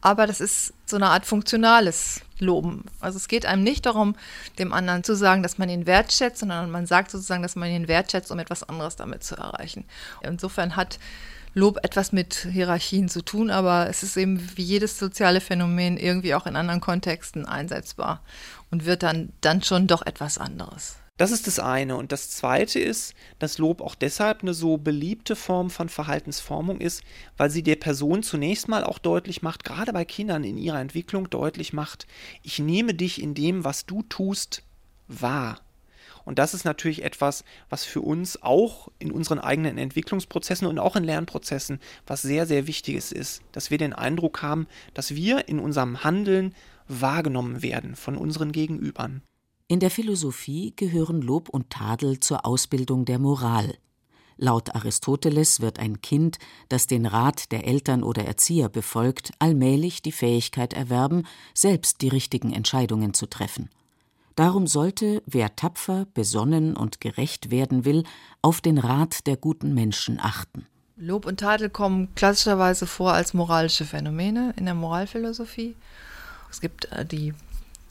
Aber 0.00 0.26
das 0.26 0.40
ist 0.40 0.72
so 0.86 0.96
eine 0.96 1.08
Art 1.08 1.26
funktionales 1.26 2.20
Loben. 2.38 2.84
Also 3.00 3.16
es 3.16 3.26
geht 3.26 3.46
einem 3.46 3.64
nicht 3.64 3.84
darum, 3.86 4.14
dem 4.58 4.72
anderen 4.72 5.02
zu 5.02 5.16
sagen, 5.16 5.42
dass 5.42 5.58
man 5.58 5.68
ihn 5.68 5.86
wertschätzt, 5.86 6.38
sondern 6.38 6.70
man 6.70 6.86
sagt 6.86 7.10
sozusagen, 7.10 7.42
dass 7.42 7.56
man 7.56 7.68
ihn 7.68 7.88
wertschätzt, 7.88 8.30
um 8.30 8.38
etwas 8.38 8.62
anderes 8.62 8.96
damit 8.96 9.24
zu 9.24 9.36
erreichen. 9.36 9.84
Insofern 10.22 10.76
hat 10.76 10.98
Lob 11.54 11.78
etwas 11.82 12.12
mit 12.12 12.46
Hierarchien 12.52 13.08
zu 13.08 13.22
tun, 13.22 13.50
aber 13.50 13.88
es 13.88 14.02
ist 14.04 14.16
eben 14.16 14.40
wie 14.56 14.62
jedes 14.62 14.98
soziale 14.98 15.40
Phänomen 15.40 15.96
irgendwie 15.96 16.34
auch 16.34 16.46
in 16.46 16.54
anderen 16.54 16.80
Kontexten 16.80 17.46
einsetzbar 17.46 18.22
und 18.70 18.84
wird 18.84 19.02
dann, 19.02 19.32
dann 19.40 19.62
schon 19.62 19.88
doch 19.88 20.06
etwas 20.06 20.38
anderes. 20.38 20.96
Das 21.18 21.32
ist 21.32 21.48
das 21.48 21.58
eine. 21.58 21.96
Und 21.96 22.12
das 22.12 22.30
zweite 22.30 22.78
ist, 22.78 23.12
dass 23.40 23.58
Lob 23.58 23.80
auch 23.80 23.96
deshalb 23.96 24.42
eine 24.42 24.54
so 24.54 24.78
beliebte 24.78 25.34
Form 25.34 25.68
von 25.68 25.88
Verhaltensformung 25.88 26.80
ist, 26.80 27.02
weil 27.36 27.50
sie 27.50 27.64
der 27.64 27.76
Person 27.76 28.22
zunächst 28.22 28.68
mal 28.68 28.84
auch 28.84 28.98
deutlich 28.98 29.42
macht, 29.42 29.64
gerade 29.64 29.92
bei 29.92 30.04
Kindern 30.04 30.44
in 30.44 30.56
ihrer 30.56 30.80
Entwicklung 30.80 31.28
deutlich 31.28 31.72
macht, 31.72 32.06
ich 32.44 32.60
nehme 32.60 32.94
dich 32.94 33.20
in 33.20 33.34
dem, 33.34 33.64
was 33.64 33.84
du 33.84 34.02
tust, 34.04 34.62
wahr. 35.08 35.60
Und 36.24 36.38
das 36.38 36.54
ist 36.54 36.64
natürlich 36.64 37.02
etwas, 37.02 37.42
was 37.68 37.84
für 37.84 38.02
uns 38.02 38.40
auch 38.42 38.88
in 39.00 39.10
unseren 39.10 39.40
eigenen 39.40 39.76
Entwicklungsprozessen 39.76 40.68
und 40.68 40.78
auch 40.78 40.94
in 40.94 41.02
Lernprozessen 41.02 41.80
was 42.06 42.22
sehr, 42.22 42.46
sehr 42.46 42.68
Wichtiges 42.68 43.10
ist, 43.10 43.42
dass 43.50 43.72
wir 43.72 43.78
den 43.78 43.92
Eindruck 43.92 44.42
haben, 44.42 44.68
dass 44.94 45.16
wir 45.16 45.48
in 45.48 45.58
unserem 45.58 46.04
Handeln 46.04 46.54
wahrgenommen 46.86 47.62
werden 47.62 47.96
von 47.96 48.16
unseren 48.16 48.52
Gegenübern. 48.52 49.22
In 49.70 49.80
der 49.80 49.90
Philosophie 49.90 50.72
gehören 50.76 51.20
Lob 51.20 51.50
und 51.50 51.68
Tadel 51.68 52.20
zur 52.20 52.46
Ausbildung 52.46 53.04
der 53.04 53.18
Moral. 53.18 53.76
Laut 54.38 54.74
Aristoteles 54.74 55.60
wird 55.60 55.78
ein 55.78 56.00
Kind, 56.00 56.38
das 56.70 56.86
den 56.86 57.04
Rat 57.04 57.52
der 57.52 57.66
Eltern 57.66 58.02
oder 58.02 58.24
Erzieher 58.24 58.70
befolgt, 58.70 59.32
allmählich 59.40 60.00
die 60.00 60.12
Fähigkeit 60.12 60.72
erwerben, 60.72 61.26
selbst 61.52 62.00
die 62.00 62.08
richtigen 62.08 62.54
Entscheidungen 62.54 63.12
zu 63.12 63.26
treffen. 63.26 63.68
Darum 64.36 64.66
sollte, 64.66 65.22
wer 65.26 65.54
tapfer, 65.54 66.06
besonnen 66.14 66.74
und 66.74 67.02
gerecht 67.02 67.50
werden 67.50 67.84
will, 67.84 68.04
auf 68.40 68.62
den 68.62 68.78
Rat 68.78 69.26
der 69.26 69.36
guten 69.36 69.74
Menschen 69.74 70.18
achten. 70.18 70.66
Lob 70.96 71.26
und 71.26 71.40
Tadel 71.40 71.68
kommen 71.68 72.14
klassischerweise 72.14 72.86
vor 72.86 73.12
als 73.12 73.34
moralische 73.34 73.84
Phänomene 73.84 74.54
in 74.56 74.64
der 74.64 74.74
Moralphilosophie. 74.74 75.76
Es 76.50 76.62
gibt 76.62 76.86
äh, 76.86 77.04
die 77.04 77.34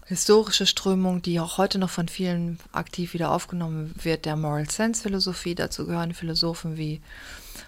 historische 0.08 0.66
Strömung, 0.66 1.22
die 1.22 1.40
auch 1.40 1.58
heute 1.58 1.80
noch 1.80 1.90
von 1.90 2.08
vielen 2.08 2.60
aktiv 2.72 3.14
wieder 3.14 3.32
aufgenommen 3.32 3.94
wird, 4.02 4.26
der 4.26 4.38
Moral 4.38 4.70
Sense 4.70 5.02
Philosophie. 5.04 5.54
Dazu 5.54 5.86
gehören 5.86 6.14
Philosophen 6.14 6.78
wie 6.78 7.02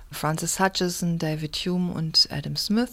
Francis 0.10 0.60
Hutcheson, 0.60 1.20
David 1.20 1.56
Hume 1.58 1.92
und 1.94 2.30
Adam 2.32 2.56
Smith. 2.56 2.92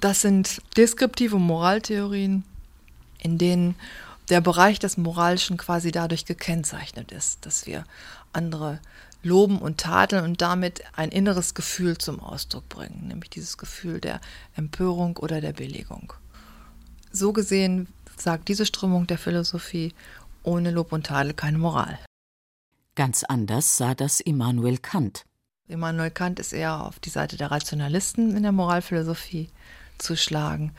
Das 0.00 0.20
sind 0.20 0.60
deskriptive 0.76 1.38
Moraltheorien, 1.38 2.42
in 3.20 3.38
denen 3.38 3.76
der 4.28 4.40
Bereich 4.40 4.80
des 4.80 4.96
Moralischen 4.96 5.58
quasi 5.58 5.92
dadurch 5.92 6.24
gekennzeichnet 6.24 7.12
ist, 7.12 7.46
dass 7.46 7.66
wir 7.66 7.84
andere 8.32 8.80
loben 9.22 9.58
und 9.58 9.78
tadeln 9.78 10.24
und 10.24 10.42
damit 10.42 10.82
ein 10.96 11.10
inneres 11.10 11.54
Gefühl 11.54 11.98
zum 11.98 12.18
Ausdruck 12.18 12.68
bringen, 12.68 13.06
nämlich 13.06 13.30
dieses 13.30 13.58
Gefühl 13.58 14.00
der 14.00 14.20
Empörung 14.56 15.18
oder 15.18 15.40
der 15.40 15.52
Billigung. 15.52 16.12
So 17.12 17.32
gesehen 17.32 17.86
sagt 18.16 18.48
diese 18.48 18.66
Strömung 18.66 19.06
der 19.06 19.18
Philosophie, 19.18 19.94
ohne 20.42 20.70
Lob 20.70 20.92
und 20.92 21.06
Tadel 21.06 21.34
keine 21.34 21.58
Moral. 21.58 21.98
Ganz 22.94 23.24
anders 23.24 23.76
sah 23.76 23.94
das 23.94 24.20
Immanuel 24.20 24.78
Kant. 24.78 25.24
Immanuel 25.68 26.10
Kant 26.10 26.38
ist 26.38 26.52
eher 26.52 26.84
auf 26.84 26.98
die 26.98 27.10
Seite 27.10 27.36
der 27.36 27.50
Rationalisten 27.50 28.36
in 28.36 28.42
der 28.42 28.52
Moralphilosophie 28.52 29.48
zu 29.98 30.16
schlagen. 30.16 30.74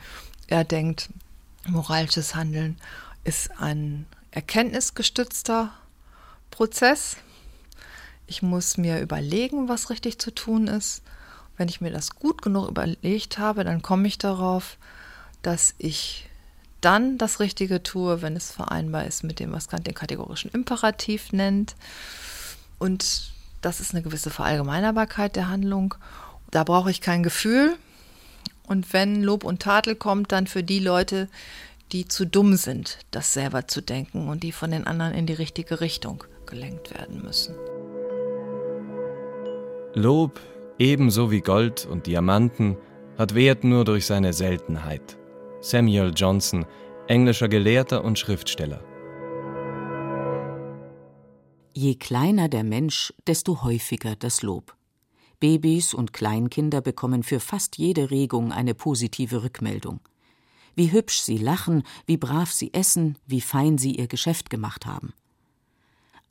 Er 0.46 0.64
denkt, 0.64 1.08
moralisches 1.66 2.34
Handeln 2.34 2.76
ist 3.24 3.50
ein 3.58 4.06
erkenntnisgestützter 4.30 5.72
Prozess. 6.50 7.16
Ich 8.26 8.42
muss 8.42 8.76
mir 8.76 9.00
überlegen, 9.00 9.68
was 9.68 9.90
richtig 9.90 10.18
zu 10.18 10.30
tun 10.32 10.68
ist. 10.68 11.02
Wenn 11.56 11.68
ich 11.68 11.80
mir 11.80 11.90
das 11.90 12.14
gut 12.14 12.42
genug 12.42 12.68
überlegt 12.68 13.38
habe, 13.38 13.64
dann 13.64 13.82
komme 13.82 14.06
ich 14.06 14.18
darauf, 14.18 14.76
dass 15.42 15.74
ich 15.78 16.28
dann 16.84 17.18
das 17.18 17.40
Richtige 17.40 17.82
tue, 17.82 18.22
wenn 18.22 18.36
es 18.36 18.52
vereinbar 18.52 19.06
ist 19.06 19.24
mit 19.24 19.40
dem, 19.40 19.52
was 19.52 19.68
Kant 19.68 19.86
den 19.86 19.94
kategorischen 19.94 20.50
Imperativ 20.50 21.32
nennt. 21.32 21.74
Und 22.78 23.32
das 23.62 23.80
ist 23.80 23.94
eine 23.94 24.02
gewisse 24.02 24.30
Verallgemeinerbarkeit 24.30 25.36
der 25.36 25.48
Handlung. 25.48 25.94
Da 26.50 26.64
brauche 26.64 26.90
ich 26.90 27.00
kein 27.00 27.22
Gefühl. 27.22 27.76
Und 28.66 28.92
wenn 28.92 29.22
Lob 29.22 29.44
und 29.44 29.60
Tadel 29.60 29.94
kommt, 29.94 30.32
dann 30.32 30.46
für 30.46 30.62
die 30.62 30.78
Leute, 30.78 31.28
die 31.92 32.08
zu 32.08 32.26
dumm 32.26 32.56
sind, 32.56 32.98
das 33.10 33.32
selber 33.32 33.68
zu 33.68 33.80
denken 33.80 34.28
und 34.28 34.42
die 34.42 34.52
von 34.52 34.70
den 34.70 34.86
anderen 34.86 35.14
in 35.14 35.26
die 35.26 35.34
richtige 35.34 35.80
Richtung 35.80 36.24
gelenkt 36.46 36.94
werden 36.94 37.22
müssen. 37.22 37.54
Lob, 39.94 40.40
ebenso 40.78 41.30
wie 41.30 41.40
Gold 41.40 41.86
und 41.86 42.06
Diamanten, 42.06 42.76
hat 43.16 43.34
Wert 43.34 43.64
nur 43.64 43.84
durch 43.84 44.06
seine 44.06 44.32
Seltenheit. 44.32 45.16
Samuel 45.64 46.12
Johnson, 46.14 46.66
englischer 47.08 47.48
Gelehrter 47.48 48.04
und 48.04 48.18
Schriftsteller. 48.18 48.84
Je 51.72 51.94
kleiner 51.94 52.50
der 52.50 52.64
Mensch, 52.64 53.14
desto 53.26 53.62
häufiger 53.62 54.14
das 54.14 54.42
Lob. 54.42 54.76
Babys 55.40 55.94
und 55.94 56.12
Kleinkinder 56.12 56.82
bekommen 56.82 57.22
für 57.22 57.40
fast 57.40 57.78
jede 57.78 58.10
Regung 58.10 58.52
eine 58.52 58.74
positive 58.74 59.42
Rückmeldung. 59.42 60.00
Wie 60.74 60.92
hübsch 60.92 61.20
sie 61.20 61.38
lachen, 61.38 61.82
wie 62.04 62.18
brav 62.18 62.52
sie 62.52 62.74
essen, 62.74 63.16
wie 63.26 63.40
fein 63.40 63.78
sie 63.78 63.94
ihr 63.96 64.06
Geschäft 64.06 64.50
gemacht 64.50 64.84
haben. 64.84 65.14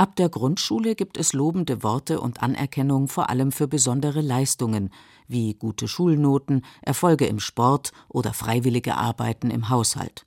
Ab 0.04 0.18
der 0.18 0.28
Grundschule 0.28 0.96
gibt 0.96 1.18
es 1.18 1.32
lobende 1.32 1.82
Worte 1.82 2.20
und 2.20 2.44
Anerkennung 2.44 3.08
vor 3.08 3.30
allem 3.30 3.54
für 3.54 3.70
besondere 3.70 4.20
Leistungen 4.20 4.90
wie 5.30 5.54
gute 5.54 5.88
Schulnoten, 5.88 6.66
Erfolge 6.82 7.26
im 7.26 7.40
Sport 7.40 7.94
oder 8.10 8.34
freiwillige 8.34 8.96
Arbeiten 8.96 9.50
im 9.50 9.70
Haushalt. 9.70 10.26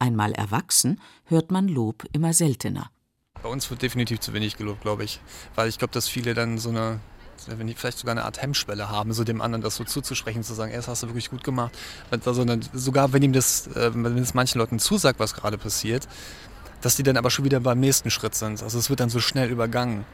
Einmal 0.00 0.32
erwachsen 0.32 1.00
hört 1.26 1.52
man 1.52 1.68
Lob 1.68 2.06
immer 2.12 2.32
seltener. 2.32 2.90
Bei 3.40 3.48
uns 3.48 3.70
wird 3.70 3.82
definitiv 3.82 4.18
zu 4.18 4.32
wenig 4.32 4.56
gelobt, 4.56 4.80
glaube 4.80 5.04
ich. 5.04 5.20
Weil 5.54 5.68
ich 5.68 5.78
glaube, 5.78 5.92
dass 5.92 6.08
viele 6.08 6.34
dann 6.34 6.58
so 6.58 6.70
eine, 6.70 6.98
wenn 7.46 7.68
die 7.68 7.74
vielleicht 7.74 7.98
sogar 7.98 8.16
eine 8.16 8.24
Art 8.24 8.42
Hemmschwelle 8.42 8.90
haben, 8.90 9.12
so 9.12 9.22
dem 9.22 9.40
anderen 9.40 9.62
das 9.62 9.76
so 9.76 9.84
zuzusprechen, 9.84 10.42
zu 10.42 10.54
sagen, 10.54 10.72
das 10.72 10.88
hast 10.88 11.04
du 11.04 11.06
wirklich 11.06 11.30
gut 11.30 11.44
gemacht. 11.44 11.70
Also, 12.10 12.44
sogar 12.72 13.12
wenn 13.12 13.22
ihm 13.22 13.32
das, 13.32 13.68
äh, 13.68 13.92
wenn 13.94 14.18
es 14.18 14.34
manchen 14.34 14.58
Leuten 14.58 14.80
zusagt, 14.80 15.20
was 15.20 15.34
gerade 15.34 15.56
passiert, 15.56 16.08
dass 16.80 16.96
die 16.96 17.02
dann 17.02 17.16
aber 17.16 17.30
schon 17.30 17.44
wieder 17.44 17.60
beim 17.60 17.80
nächsten 17.80 18.10
Schritt 18.10 18.34
sind. 18.34 18.62
Also 18.62 18.78
es 18.78 18.90
wird 18.90 19.00
dann 19.00 19.10
so 19.10 19.20
schnell 19.20 19.50
übergangen, 19.50 20.04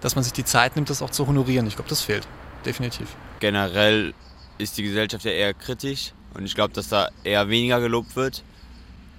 dass 0.00 0.14
man 0.14 0.24
sich 0.24 0.32
die 0.32 0.44
Zeit 0.44 0.76
nimmt, 0.76 0.90
das 0.90 1.02
auch 1.02 1.10
zu 1.10 1.26
honorieren. 1.26 1.66
Ich 1.66 1.76
glaube, 1.76 1.88
das 1.88 2.02
fehlt. 2.02 2.26
Definitiv. 2.64 3.08
Generell 3.40 4.14
ist 4.58 4.76
die 4.76 4.82
Gesellschaft 4.82 5.24
ja 5.24 5.30
eher 5.30 5.54
kritisch 5.54 6.12
und 6.34 6.44
ich 6.44 6.54
glaube, 6.54 6.74
dass 6.74 6.88
da 6.88 7.08
eher 7.24 7.48
weniger 7.48 7.80
gelobt 7.80 8.16
wird. 8.16 8.42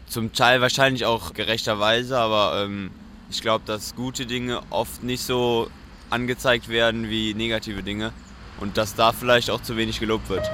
Zum 0.07 0.33
Teil 0.33 0.61
wahrscheinlich 0.61 1.05
auch 1.05 1.33
gerechterweise, 1.33 2.19
aber 2.19 2.63
ähm, 2.63 2.91
ich 3.29 3.41
glaube, 3.41 3.63
dass 3.65 3.95
gute 3.95 4.25
Dinge 4.25 4.61
oft 4.69 5.03
nicht 5.03 5.23
so 5.23 5.69
angezeigt 6.09 6.67
werden 6.67 7.09
wie 7.09 7.33
negative 7.33 7.81
Dinge 7.81 8.11
und 8.59 8.77
dass 8.77 8.93
da 8.95 9.13
vielleicht 9.13 9.49
auch 9.49 9.61
zu 9.61 9.77
wenig 9.77 9.99
gelobt 9.99 10.29
wird. 10.29 10.49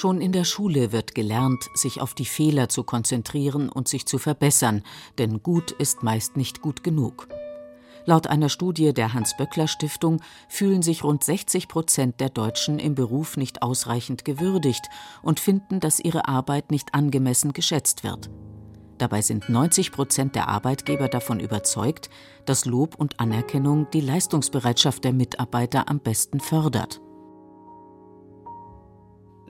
Schon 0.00 0.22
in 0.22 0.32
der 0.32 0.44
Schule 0.44 0.92
wird 0.92 1.14
gelernt, 1.14 1.68
sich 1.74 2.00
auf 2.00 2.14
die 2.14 2.24
Fehler 2.24 2.70
zu 2.70 2.84
konzentrieren 2.84 3.68
und 3.68 3.86
sich 3.86 4.06
zu 4.06 4.16
verbessern, 4.16 4.82
denn 5.18 5.42
gut 5.42 5.72
ist 5.72 6.02
meist 6.02 6.38
nicht 6.38 6.62
gut 6.62 6.82
genug. 6.82 7.28
Laut 8.06 8.26
einer 8.26 8.48
Studie 8.48 8.94
der 8.94 9.12
Hans-Böckler-Stiftung 9.12 10.22
fühlen 10.48 10.80
sich 10.80 11.04
rund 11.04 11.22
60 11.22 11.68
Prozent 11.68 12.18
der 12.18 12.30
Deutschen 12.30 12.78
im 12.78 12.94
Beruf 12.94 13.36
nicht 13.36 13.60
ausreichend 13.60 14.24
gewürdigt 14.24 14.88
und 15.20 15.38
finden, 15.38 15.80
dass 15.80 16.00
ihre 16.00 16.28
Arbeit 16.28 16.70
nicht 16.70 16.94
angemessen 16.94 17.52
geschätzt 17.52 18.02
wird. 18.02 18.30
Dabei 18.96 19.20
sind 19.20 19.50
90 19.50 19.92
Prozent 19.92 20.34
der 20.34 20.48
Arbeitgeber 20.48 21.08
davon 21.08 21.40
überzeugt, 21.40 22.08
dass 22.46 22.64
Lob 22.64 22.94
und 22.94 23.20
Anerkennung 23.20 23.86
die 23.92 24.00
Leistungsbereitschaft 24.00 25.04
der 25.04 25.12
Mitarbeiter 25.12 25.90
am 25.90 26.00
besten 26.00 26.40
fördert. 26.40 27.02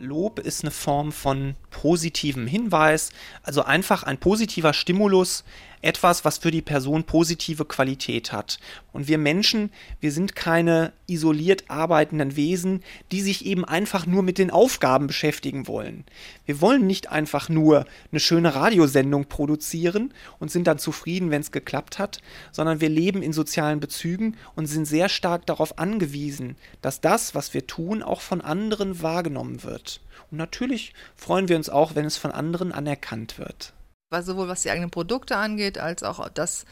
Lob 0.01 0.39
ist 0.39 0.65
eine 0.65 0.71
Form 0.71 1.13
von 1.13 1.55
positivem 1.71 2.47
Hinweis, 2.47 3.11
also 3.43 3.63
einfach 3.63 4.03
ein 4.03 4.19
positiver 4.19 4.73
Stimulus, 4.73 5.45
etwas, 5.83 6.25
was 6.25 6.39
für 6.39 6.51
die 6.51 6.63
Person 6.63 7.05
positive 7.05 7.65
Qualität 7.65 8.33
hat. 8.33 8.59
Und 8.93 9.09
wir 9.09 9.19
Menschen, 9.19 9.71
wir 10.01 10.13
sind 10.13 10.35
keine 10.37 10.93
isoliert 11.07 11.65
arbeitenden 11.69 12.37
Wesen, 12.37 12.83
die 13.13 13.21
sich 13.21 13.47
eben 13.47 13.65
einfach 13.65 14.07
nur 14.07 14.23
mit 14.23 14.39
den 14.39 14.51
Aufgaben 14.51 15.07
beschäftigen 15.07 15.67
wollen. 15.67 16.05
Wir 16.45 16.61
wollen 16.61 16.87
nicht 16.87 17.11
einfach 17.11 17.49
nur 17.49 17.87
eine 18.11 18.21
schöne 18.21 18.55
Radiosendung 18.55 19.27
produzieren 19.27 20.13
und 20.39 20.51
sind 20.51 20.67
dann 20.67 20.79
zufrieden, 20.79 21.31
wenn 21.31 21.41
es 21.41 21.53
geklappt 21.53 21.99
hat, 21.99 22.21
sondern 22.53 22.81
wir 22.81 22.89
leben 22.89 23.23
in 23.23 23.33
sozialen 23.33 23.81
Bezügen 23.81 24.37
und 24.55 24.67
sind 24.67 24.85
sehr 24.85 25.09
stark 25.09 25.47
darauf 25.47 25.79
angewiesen, 25.79 26.57
dass 26.83 27.01
das, 27.01 27.35
was 27.35 27.55
wir 27.55 27.67
tun, 27.67 28.03
auch 28.03 28.21
von 28.21 28.41
anderen 28.41 29.03
wahrgenommen 29.03 29.63
wird. 29.63 30.01
Und 30.31 30.39
natürlich 30.39 30.93
freuen 31.17 31.49
wir 31.49 31.57
uns 31.57 31.69
auch, 31.69 31.95
wenn 31.95 32.05
es 32.05 32.17
von 32.17 32.33
anderen 32.33 32.73
anerkannt 32.73 33.39
wird 33.39 33.73
sowohl 34.19 34.49
was 34.49 34.63
die 34.63 34.71
eigenen 34.71 34.91
Produkte 34.91 35.37
angeht, 35.37 35.79
als 35.79 36.03
auch 36.03 36.29
das, 36.31 36.65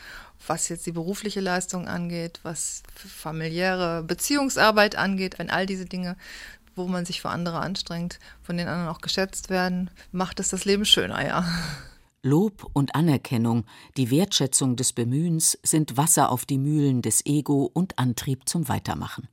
was 0.47 0.69
jetzt 0.69 0.87
die 0.87 0.93
berufliche 0.93 1.41
Leistung 1.41 1.87
angeht, 1.87 2.41
was 2.43 2.83
familiäre 2.95 4.03
Beziehungsarbeit 4.03 4.97
angeht, 4.97 5.39
wenn 5.39 5.49
all 5.49 5.65
diese 5.65 5.87
Dinge, 5.87 6.17
wo 6.75 6.89
man 6.89 7.05
sich 7.05 7.21
für 7.21 7.29
andere 7.29 7.61
anstrengt, 7.61 8.19
von 8.43 8.57
den 8.57 8.67
anderen 8.67 8.89
auch 8.89 9.01
geschätzt 9.01 9.51
werden, 9.51 9.91
macht 10.11 10.41
es 10.41 10.49
das 10.49 10.65
Leben 10.65 10.85
schöner, 10.85 11.25
ja. 11.25 11.45
Lob 12.23 12.69
und 12.73 12.97
Anerkennung, 12.97 13.65
die 13.97 14.11
Wertschätzung 14.11 14.75
des 14.75 14.93
Bemühens 14.93 15.57
sind 15.63 15.97
Wasser 15.97 16.31
auf 16.33 16.45
die 16.45 16.59
Mühlen 16.59 17.03
des 17.03 17.25
Ego 17.25 17.71
und 17.73 18.01
Antrieb 18.01 18.49
zum 18.49 18.69
Weitermachen. 18.69 19.29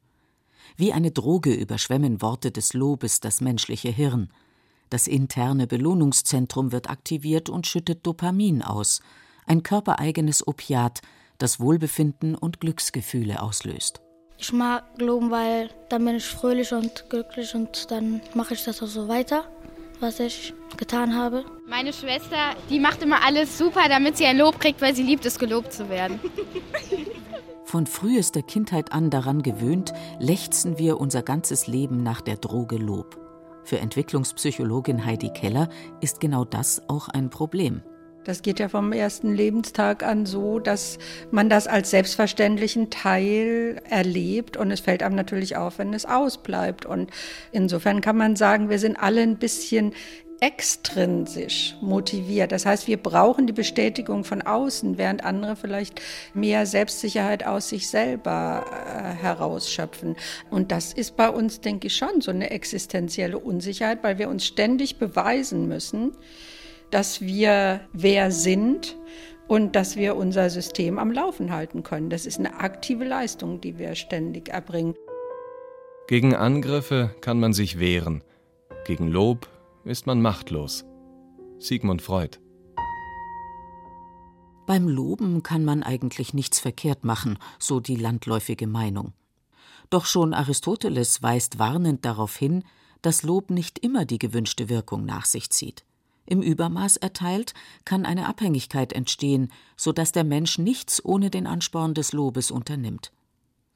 Wie 0.77 0.93
eine 0.93 1.09
Droge 1.09 1.53
überschwemmen 1.53 2.21
Worte 2.21 2.51
des 2.51 2.73
Lobes 2.73 3.19
das 3.19 3.41
menschliche 3.41 3.89
Hirn– 3.89 4.29
das 4.89 5.07
interne 5.07 5.67
Belohnungszentrum 5.67 6.71
wird 6.71 6.89
aktiviert 6.89 7.49
und 7.49 7.67
schüttet 7.67 8.05
Dopamin 8.05 8.61
aus, 8.61 9.01
ein 9.45 9.63
körpereigenes 9.63 10.47
Opiat, 10.47 11.01
das 11.37 11.59
Wohlbefinden 11.59 12.35
und 12.35 12.59
Glücksgefühle 12.59 13.41
auslöst. 13.41 14.01
Ich 14.37 14.51
mag 14.51 14.83
loben, 14.97 15.31
weil 15.31 15.69
dann 15.89 16.03
bin 16.05 16.15
ich 16.15 16.25
fröhlich 16.25 16.73
und 16.73 17.09
glücklich 17.09 17.55
und 17.55 17.89
dann 17.89 18.21
mache 18.33 18.53
ich 18.53 18.63
das 18.63 18.83
auch 18.83 18.87
so 18.87 19.07
weiter, 19.07 19.45
was 19.99 20.19
ich 20.19 20.53
getan 20.77 21.15
habe. 21.15 21.45
Meine 21.67 21.93
Schwester, 21.93 22.55
die 22.69 22.79
macht 22.79 23.01
immer 23.01 23.23
alles 23.25 23.57
super, 23.57 23.87
damit 23.87 24.17
sie 24.17 24.25
ein 24.25 24.37
Lob 24.37 24.59
kriegt, 24.59 24.81
weil 24.81 24.95
sie 24.95 25.03
liebt 25.03 25.25
es, 25.25 25.39
gelobt 25.39 25.71
zu 25.71 25.89
werden. 25.89 26.19
Von 27.65 27.87
frühester 27.87 28.41
Kindheit 28.41 28.91
an 28.91 29.09
daran 29.09 29.41
gewöhnt, 29.41 29.93
lechzen 30.19 30.77
wir 30.77 30.99
unser 30.99 31.23
ganzes 31.23 31.67
Leben 31.67 32.03
nach 32.03 32.21
der 32.21 32.37
Droge 32.37 32.77
Lob. 32.77 33.24
Für 33.65 33.79
Entwicklungspsychologin 33.79 35.05
Heidi 35.05 35.29
Keller 35.29 35.69
ist 35.99 36.19
genau 36.19 36.45
das 36.45 36.83
auch 36.87 37.09
ein 37.09 37.31
Problem. 37.31 37.81
Das 38.23 38.43
geht 38.43 38.59
ja 38.59 38.69
vom 38.69 38.91
ersten 38.91 39.33
Lebenstag 39.33 40.03
an 40.03 40.27
so, 40.27 40.59
dass 40.59 40.99
man 41.31 41.49
das 41.49 41.67
als 41.67 41.89
selbstverständlichen 41.89 42.91
Teil 42.91 43.81
erlebt 43.89 44.55
und 44.55 44.69
es 44.69 44.79
fällt 44.79 45.01
einem 45.01 45.15
natürlich 45.15 45.57
auf, 45.57 45.79
wenn 45.79 45.93
es 45.93 46.05
ausbleibt. 46.05 46.85
Und 46.85 47.09
insofern 47.51 48.01
kann 48.01 48.17
man 48.17 48.35
sagen, 48.35 48.69
wir 48.69 48.79
sind 48.79 48.97
alle 48.97 49.21
ein 49.21 49.37
bisschen 49.37 49.93
extrinsisch 50.39 51.75
motiviert. 51.81 52.51
Das 52.51 52.65
heißt, 52.65 52.87
wir 52.87 52.97
brauchen 52.97 53.47
die 53.47 53.53
Bestätigung 53.53 54.23
von 54.23 54.41
außen, 54.41 54.97
während 54.97 55.23
andere 55.23 55.55
vielleicht 55.55 56.01
mehr 56.33 56.65
Selbstsicherheit 56.65 57.45
aus 57.45 57.69
sich 57.69 57.89
selber 57.89 58.65
äh, 58.69 59.21
herausschöpfen. 59.21 60.15
Und 60.49 60.71
das 60.71 60.93
ist 60.93 61.15
bei 61.15 61.29
uns, 61.29 61.61
denke 61.61 61.87
ich, 61.87 61.95
schon 61.95 62.21
so 62.21 62.31
eine 62.31 62.49
existenzielle 62.49 63.37
Unsicherheit, 63.37 64.03
weil 64.03 64.17
wir 64.17 64.29
uns 64.29 64.45
ständig 64.45 64.97
beweisen 64.97 65.67
müssen, 65.67 66.11
dass 66.91 67.21
wir 67.21 67.81
wer 67.93 68.31
sind 68.31 68.97
und 69.47 69.75
dass 69.75 69.95
wir 69.95 70.15
unser 70.15 70.49
System 70.49 70.99
am 70.99 71.11
Laufen 71.11 71.51
halten 71.51 71.83
können. 71.83 72.09
Das 72.09 72.25
ist 72.25 72.39
eine 72.39 72.59
aktive 72.59 73.05
Leistung, 73.05 73.61
die 73.61 73.77
wir 73.77 73.95
ständig 73.95 74.49
erbringen. 74.49 74.95
Gegen 76.07 76.35
Angriffe 76.35 77.15
kann 77.21 77.39
man 77.39 77.53
sich 77.53 77.79
wehren, 77.79 78.23
gegen 78.85 79.07
Lob 79.07 79.47
ist 79.85 80.07
man 80.07 80.21
machtlos. 80.21 80.83
Sigmund 81.59 82.01
Freud. 82.01 82.39
Beim 84.65 84.87
Loben 84.87 85.43
kann 85.43 85.63
man 85.63 85.83
eigentlich 85.83 86.33
nichts 86.33 86.59
verkehrt 86.59 87.05
machen, 87.05 87.37
so 87.59 87.79
die 87.79 87.95
landläufige 87.95 88.65
Meinung. 88.65 89.13
Doch 89.91 90.05
schon 90.05 90.33
Aristoteles 90.33 91.21
weist 91.21 91.59
warnend 91.59 92.03
darauf 92.03 92.35
hin, 92.35 92.63
dass 93.03 93.21
Lob 93.21 93.51
nicht 93.51 93.77
immer 93.77 94.05
die 94.05 94.17
gewünschte 94.17 94.67
Wirkung 94.67 95.05
nach 95.05 95.25
sich 95.25 95.51
zieht. 95.51 95.85
Im 96.25 96.41
Übermaß 96.41 96.97
erteilt 96.97 97.53
kann 97.85 98.03
eine 98.03 98.27
Abhängigkeit 98.27 98.93
entstehen, 98.93 99.51
so 99.77 99.91
dass 99.91 100.11
der 100.11 100.23
Mensch 100.23 100.57
nichts 100.57 101.05
ohne 101.05 101.29
den 101.29 101.45
Ansporn 101.45 101.93
des 101.93 102.13
Lobes 102.13 102.49
unternimmt. 102.49 103.11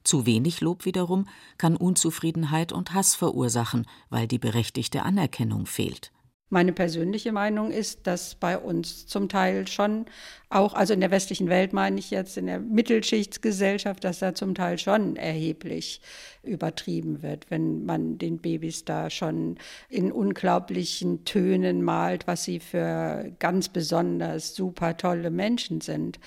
Zu 0.04 0.26
wenig 0.26 0.62
Lob 0.62 0.86
wiederum 0.86 1.28
kann 1.58 1.76
Unzufriedenheit 1.76 2.72
und 2.72 2.94
Hass 2.94 3.16
verursachen, 3.16 3.86
weil 4.10 4.28
die 4.28 4.40
berechtigte 4.40 5.04
Anerkennung 5.04 5.66
fehlt. 5.66 6.12
Meine 6.52 6.74
persönliche 6.74 7.32
Meinung 7.32 7.70
ist, 7.70 8.08
dass 8.08 8.34
bei 8.34 8.58
uns 8.58 9.06
zum 9.06 9.30
Teil 9.30 9.68
schon 9.68 10.06
auch, 10.50 10.74
also 10.74 10.96
in 10.96 11.00
der 11.00 11.12
westlichen 11.12 11.48
Welt 11.48 11.74
meine 11.74 12.00
ich 12.00 12.10
jetzt, 12.10 12.36
in 12.38 12.48
der 12.48 12.60
Mittelschichtsgesellschaft, 12.60 14.04
dass 14.04 14.18
da 14.18 14.34
zum 14.34 14.56
Teil 14.56 14.80
schon 14.80 15.16
erheblich 15.16 16.02
übertrieben 16.42 17.22
wird, 17.22 17.52
wenn 17.52 17.86
man 17.86 18.18
den 18.18 18.40
Babys 18.40 18.84
da 18.84 19.12
schon 19.12 19.60
in 19.90 20.12
unglaublichen 20.12 21.24
Tönen 21.24 21.84
malt, 21.84 22.26
was 22.26 22.46
sie 22.46 22.60
für 22.60 23.32
ganz 23.38 23.70
besonders 23.70 24.56
super 24.56 24.98
tolle 24.98 25.30
Menschen 25.30 25.82
sind. 25.82 26.20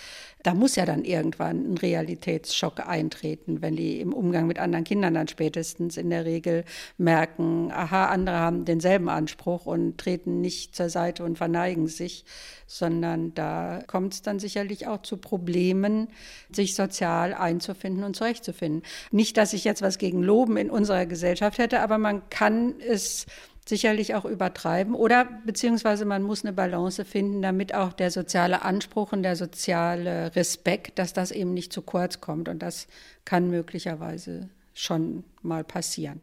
Da 0.43 0.55
muss 0.55 0.77
ja 0.77 0.85
dann 0.85 1.05
irgendwann 1.05 1.73
ein 1.73 1.79
Realitätsschock 1.79 2.87
eintreten, 2.87 3.63
wenn 3.63 3.77
die 3.77 4.01
im 4.01 4.13
Umgang 4.13 4.47
mit 4.47 4.59
anderen 4.59 4.85
Kindern 4.85 5.15
dann 5.15 5.29
spätestens 5.29 5.97
in 5.97 6.11
der 6.11 6.25
Regel 6.25 6.65
merken, 6.99 7.71
aha, 7.73 8.07
andere 8.07 8.37
haben 8.37 8.65
denselben 8.65 9.09
Anspruch 9.09 9.67
und 9.67 9.99
treten 9.99 10.41
nicht 10.41 10.75
zur 10.75 10.89
Seite 10.89 11.25
und 11.25 11.39
verneigen 11.39 11.87
sich, 11.87 12.25
sondern 12.67 13.35
da 13.35 13.83
kommt 13.87 14.15
es 14.15 14.23
dann 14.23 14.39
sicherlich 14.39 14.87
auch 14.87 15.03
zu 15.03 15.17
Problemen, 15.17 16.09
sich 16.51 16.75
sozial 16.75 17.35
einzufinden 17.35 18.03
und 18.03 18.17
zurechtzufinden. 18.17 18.83
Nicht, 19.11 19.37
dass 19.37 19.53
ich 19.53 19.65
jetzt 19.65 19.83
was 19.83 19.99
gegen 19.99 20.23
Loben 20.23 20.57
in 20.57 20.71
unserer 20.71 21.07
Gesellschaft 21.07 21.59
hätte, 21.59 21.81
aber 21.81 21.99
man 21.99 22.29
kann 22.31 22.75
es 22.81 23.27
sicherlich 23.67 24.15
auch 24.15 24.25
übertreiben. 24.25 24.95
Oder 24.95 25.29
beziehungsweise 25.47 26.05
man 26.05 26.23
muss 26.23 26.45
eine 26.45 26.53
Balance 26.53 27.05
finden, 27.05 27.43
damit 27.43 27.75
auch 27.75 27.93
der 27.93 28.11
soziale 28.11 28.63
Anspruch 28.63 29.13
und 29.13 29.23
der 29.23 29.37
soziale 29.37 30.35
Respekt, 30.35 30.99
dass 30.99 31.13
das 31.13 31.31
eben 31.31 31.55
nicht 31.55 31.73
zu 31.73 31.83
kurz 31.83 32.21
kommt. 32.21 32.49
Und 32.49 32.61
das 32.61 32.87
kann 33.25 33.51
möglicherweise 33.51 34.49
schon 34.75 35.25
mal 35.43 35.65
passieren. 35.65 36.21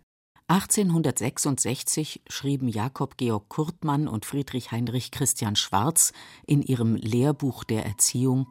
1866 0.49 2.21
schrieben 2.27 2.69
Jakob 2.69 3.17
Georg 3.17 3.49
Kurtmann 3.49 4.07
und 4.07 4.25
Friedrich 4.25 4.71
Heinrich 4.71 5.11
Christian 5.11 5.55
Schwarz 5.55 6.11
in 6.47 6.63
ihrem 6.63 6.95
Lehrbuch 6.95 7.63
der 7.63 7.85
Erziehung. 7.85 8.47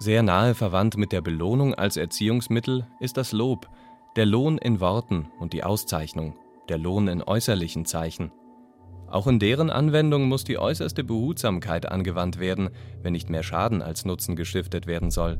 Sehr 0.00 0.24
nahe 0.24 0.56
verwandt 0.56 0.96
mit 0.96 1.12
der 1.12 1.20
Belohnung 1.20 1.72
als 1.72 1.96
Erziehungsmittel 1.96 2.88
ist 2.98 3.16
das 3.16 3.30
Lob, 3.30 3.68
der 4.16 4.26
Lohn 4.26 4.58
in 4.58 4.80
Worten 4.80 5.30
und 5.38 5.52
die 5.52 5.62
Auszeichnung, 5.62 6.36
der 6.68 6.78
Lohn 6.78 7.08
in 7.08 7.22
äußerlichen 7.22 7.84
Zeichen. 7.84 8.30
Auch 9.06 9.26
in 9.26 9.38
deren 9.38 9.70
Anwendung 9.70 10.28
muss 10.28 10.44
die 10.44 10.58
äußerste 10.58 11.04
Behutsamkeit 11.04 11.86
angewandt 11.86 12.38
werden, 12.38 12.70
wenn 13.02 13.12
nicht 13.12 13.30
mehr 13.30 13.42
Schaden 13.42 13.82
als 13.82 14.04
Nutzen 14.04 14.34
gestiftet 14.34 14.86
werden 14.86 15.10
soll. 15.10 15.38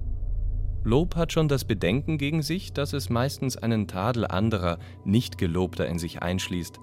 Lob 0.84 1.16
hat 1.16 1.32
schon 1.32 1.48
das 1.48 1.64
Bedenken 1.64 2.18
gegen 2.18 2.42
sich, 2.42 2.72
dass 2.72 2.92
es 2.92 3.08
meistens 3.08 3.56
einen 3.56 3.88
Tadel 3.88 4.26
anderer, 4.26 4.78
nicht 5.04 5.38
Gelobter 5.38 5.88
in 5.88 5.98
sich 5.98 6.22
einschließt 6.22 6.78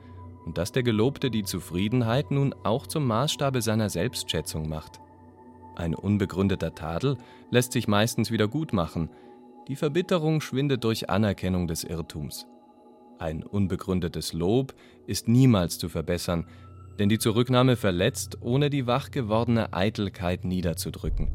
und 0.45 0.57
dass 0.57 0.71
der 0.71 0.83
Gelobte 0.83 1.29
die 1.29 1.43
Zufriedenheit 1.43 2.31
nun 2.31 2.55
auch 2.63 2.87
zum 2.87 3.05
Maßstabe 3.05 3.61
seiner 3.61 3.89
Selbstschätzung 3.89 4.67
macht. 4.67 4.99
Ein 5.75 5.93
unbegründeter 5.93 6.73
Tadel 6.73 7.17
lässt 7.51 7.71
sich 7.71 7.87
meistens 7.87 8.31
wieder 8.31 8.47
gut 8.47 8.73
machen, 8.73 9.09
die 9.67 9.75
Verbitterung 9.75 10.41
schwindet 10.41 10.83
durch 10.83 11.09
Anerkennung 11.09 11.67
des 11.67 11.83
Irrtums. 11.83 12.47
Ein 13.21 13.43
unbegründetes 13.43 14.33
Lob 14.33 14.73
ist 15.05 15.27
niemals 15.27 15.77
zu 15.77 15.89
verbessern, 15.89 16.47
denn 16.97 17.07
die 17.07 17.19
Zurücknahme 17.19 17.75
verletzt, 17.75 18.39
ohne 18.41 18.71
die 18.71 18.87
wach 18.87 19.11
gewordene 19.11 19.73
Eitelkeit 19.73 20.43
niederzudrücken. 20.43 21.31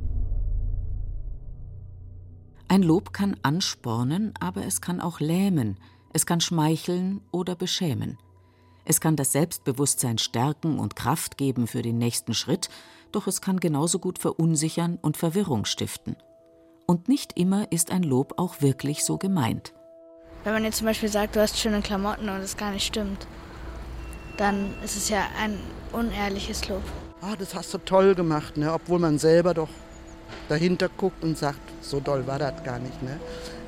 Ein 2.66 2.82
Lob 2.82 3.12
kann 3.12 3.36
anspornen, 3.44 4.34
aber 4.40 4.66
es 4.66 4.80
kann 4.80 5.00
auch 5.00 5.20
lähmen, 5.20 5.78
es 6.12 6.26
kann 6.26 6.40
schmeicheln 6.40 7.20
oder 7.30 7.54
beschämen. 7.54 8.18
Es 8.84 9.00
kann 9.00 9.14
das 9.14 9.30
Selbstbewusstsein 9.30 10.18
stärken 10.18 10.80
und 10.80 10.96
Kraft 10.96 11.38
geben 11.38 11.68
für 11.68 11.82
den 11.82 11.98
nächsten 11.98 12.34
Schritt, 12.34 12.68
doch 13.12 13.28
es 13.28 13.40
kann 13.40 13.60
genauso 13.60 14.00
gut 14.00 14.18
verunsichern 14.18 14.98
und 15.00 15.16
Verwirrung 15.16 15.64
stiften. 15.64 16.16
Und 16.88 17.06
nicht 17.06 17.38
immer 17.38 17.70
ist 17.70 17.92
ein 17.92 18.02
Lob 18.02 18.34
auch 18.38 18.60
wirklich 18.60 19.04
so 19.04 19.18
gemeint. 19.18 19.75
Wenn 20.46 20.52
man 20.52 20.62
jetzt 20.62 20.76
zum 20.76 20.86
Beispiel 20.86 21.08
sagt, 21.08 21.34
du 21.34 21.40
hast 21.40 21.58
schöne 21.58 21.82
Klamotten 21.82 22.28
und 22.28 22.36
es 22.36 22.56
gar 22.56 22.70
nicht 22.70 22.86
stimmt, 22.86 23.26
dann 24.36 24.72
ist 24.84 24.96
es 24.96 25.08
ja 25.08 25.26
ein 25.42 25.58
unehrliches 25.90 26.68
Lob. 26.68 26.82
Ah, 27.20 27.34
das 27.36 27.52
hast 27.56 27.74
du 27.74 27.78
toll 27.78 28.14
gemacht, 28.14 28.56
ne? 28.56 28.72
obwohl 28.72 29.00
man 29.00 29.18
selber 29.18 29.54
doch 29.54 29.68
dahinter 30.48 30.88
guckt 30.88 31.24
und 31.24 31.36
sagt, 31.36 31.58
so 31.80 31.98
doll 31.98 32.28
war 32.28 32.38
das 32.38 32.62
gar 32.62 32.78
nicht. 32.78 33.02
Ne? 33.02 33.18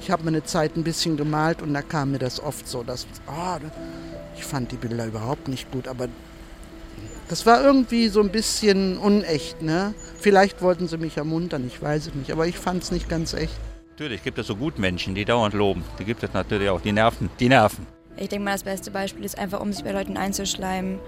Ich 0.00 0.12
habe 0.12 0.22
mir 0.22 0.28
eine 0.28 0.44
Zeit 0.44 0.76
ein 0.76 0.84
bisschen 0.84 1.16
gemalt 1.16 1.62
und 1.62 1.74
da 1.74 1.82
kam 1.82 2.12
mir 2.12 2.20
das 2.20 2.38
oft 2.38 2.68
so, 2.68 2.84
dass 2.84 3.08
oh, 3.26 3.56
ich 4.36 4.44
fand 4.44 4.70
die 4.70 4.76
Bilder 4.76 5.06
überhaupt 5.06 5.48
nicht 5.48 5.72
gut, 5.72 5.88
aber 5.88 6.06
das 7.28 7.44
war 7.44 7.60
irgendwie 7.60 8.06
so 8.06 8.20
ein 8.20 8.30
bisschen 8.30 8.98
unecht. 8.98 9.62
Ne? 9.62 9.94
Vielleicht 10.20 10.62
wollten 10.62 10.86
sie 10.86 10.98
mich 10.98 11.16
ermuntern, 11.16 11.66
ich 11.66 11.82
weiß 11.82 12.06
es 12.06 12.14
nicht, 12.14 12.30
aber 12.30 12.46
ich 12.46 12.56
fand 12.56 12.84
es 12.84 12.92
nicht 12.92 13.08
ganz 13.08 13.34
echt. 13.34 13.58
Natürlich 13.98 14.22
gibt 14.22 14.38
es 14.38 14.46
so 14.46 14.54
Gutmenschen, 14.54 15.16
die 15.16 15.24
dauernd 15.24 15.54
loben. 15.54 15.82
Die 15.98 16.04
gibt 16.04 16.22
es 16.22 16.32
natürlich 16.32 16.68
auch, 16.70 16.80
die 16.80 16.92
nerven. 16.92 17.30
Die 17.40 17.48
nerven. 17.48 17.84
Ich 18.16 18.28
denke 18.28 18.44
mal, 18.44 18.52
das 18.52 18.62
beste 18.62 18.92
Beispiel 18.92 19.24
ist 19.24 19.36
einfach, 19.36 19.58
um 19.58 19.72
sich 19.72 19.82
bei 19.82 19.90
Leuten 19.90 20.16
einzuschleimen, 20.16 21.00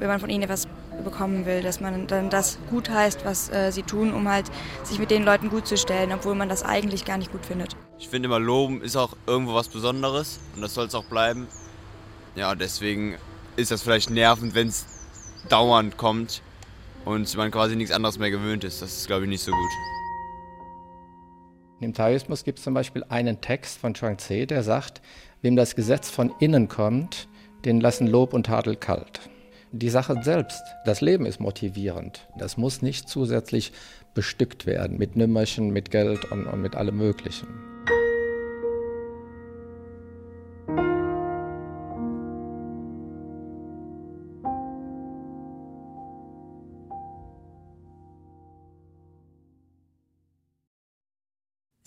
wenn 0.00 0.08
man 0.08 0.18
von 0.18 0.28
ihnen 0.28 0.42
etwas 0.42 0.66
bekommen 1.04 1.46
will, 1.46 1.62
dass 1.62 1.78
man 1.80 2.08
dann 2.08 2.30
das 2.30 2.58
gut 2.68 2.90
heißt, 2.90 3.24
was 3.24 3.48
äh, 3.52 3.70
sie 3.70 3.84
tun, 3.84 4.12
um 4.12 4.28
halt 4.28 4.46
sich 4.82 4.98
mit 4.98 5.12
den 5.12 5.22
Leuten 5.22 5.50
gut 5.50 5.68
zu 5.68 5.76
stellen, 5.76 6.10
obwohl 6.10 6.34
man 6.34 6.48
das 6.48 6.64
eigentlich 6.64 7.04
gar 7.04 7.16
nicht 7.16 7.30
gut 7.30 7.46
findet. 7.46 7.76
Ich 8.00 8.08
finde 8.08 8.26
immer, 8.26 8.40
Loben 8.40 8.82
ist 8.82 8.96
auch 8.96 9.16
irgendwo 9.24 9.54
was 9.54 9.68
Besonderes 9.68 10.40
und 10.56 10.62
das 10.62 10.74
soll 10.74 10.86
es 10.86 10.96
auch 10.96 11.04
bleiben. 11.04 11.46
Ja, 12.34 12.56
deswegen 12.56 13.18
ist 13.54 13.70
das 13.70 13.84
vielleicht 13.84 14.10
nervend, 14.10 14.56
wenn 14.56 14.66
es 14.66 14.84
dauernd 15.48 15.96
kommt 15.96 16.42
und 17.04 17.36
man 17.36 17.52
quasi 17.52 17.76
nichts 17.76 17.94
anderes 17.94 18.18
mehr 18.18 18.32
gewöhnt 18.32 18.64
ist. 18.64 18.82
Das 18.82 18.96
ist, 18.96 19.06
glaube 19.06 19.22
ich, 19.26 19.28
nicht 19.28 19.44
so 19.44 19.52
gut. 19.52 19.70
Im 21.82 21.94
Taoismus 21.94 22.44
gibt 22.44 22.58
es 22.58 22.64
zum 22.64 22.74
Beispiel 22.74 23.04
einen 23.08 23.40
Text 23.40 23.78
von 23.78 23.94
Chuang 23.94 24.16
Tse, 24.16 24.46
der 24.46 24.62
sagt, 24.62 25.02
wem 25.40 25.56
das 25.56 25.74
Gesetz 25.74 26.08
von 26.08 26.32
innen 26.38 26.68
kommt, 26.68 27.28
den 27.64 27.80
lassen 27.80 28.06
Lob 28.06 28.34
und 28.34 28.46
Tadel 28.46 28.76
kalt. 28.76 29.20
Die 29.72 29.88
Sache 29.88 30.22
selbst, 30.22 30.62
das 30.84 31.00
Leben 31.00 31.26
ist 31.26 31.40
motivierend. 31.40 32.28
Das 32.38 32.56
muss 32.56 32.82
nicht 32.82 33.08
zusätzlich 33.08 33.72
bestückt 34.14 34.64
werden 34.66 34.96
mit 34.96 35.16
Nümmerchen, 35.16 35.70
mit 35.70 35.90
Geld 35.90 36.30
und, 36.30 36.46
und 36.46 36.60
mit 36.60 36.76
allem 36.76 36.98
Möglichen. 36.98 37.48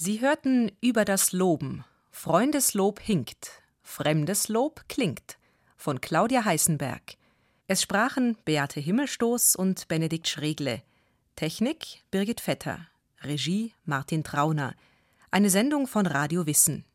Sie 0.06 0.22
hörten 0.22 0.72
über 0.82 1.04
das 1.04 1.32
Loben. 1.32 1.84
Freundeslob 2.12 3.00
hinkt, 3.00 3.64
Fremdeslob 3.82 4.88
klingt 4.88 5.40
von 5.78 6.00
Claudia 6.00 6.46
Heißenberg. 6.46 7.16
Es 7.66 7.82
sprachen 7.82 8.38
Beate 8.46 8.80
Himmelstoß 8.80 9.56
und 9.56 9.88
Benedikt 9.88 10.28
Schregle. 10.28 10.84
Technik 11.36 12.04
Birgit 12.12 12.40
Vetter. 12.40 12.86
Regie 13.24 13.74
Martin 13.84 14.24
Trauner. 14.24 14.76
Eine 15.32 15.50
Sendung 15.50 15.88
von 15.88 16.06
Radio 16.06 16.46
Wissen. 16.46 16.86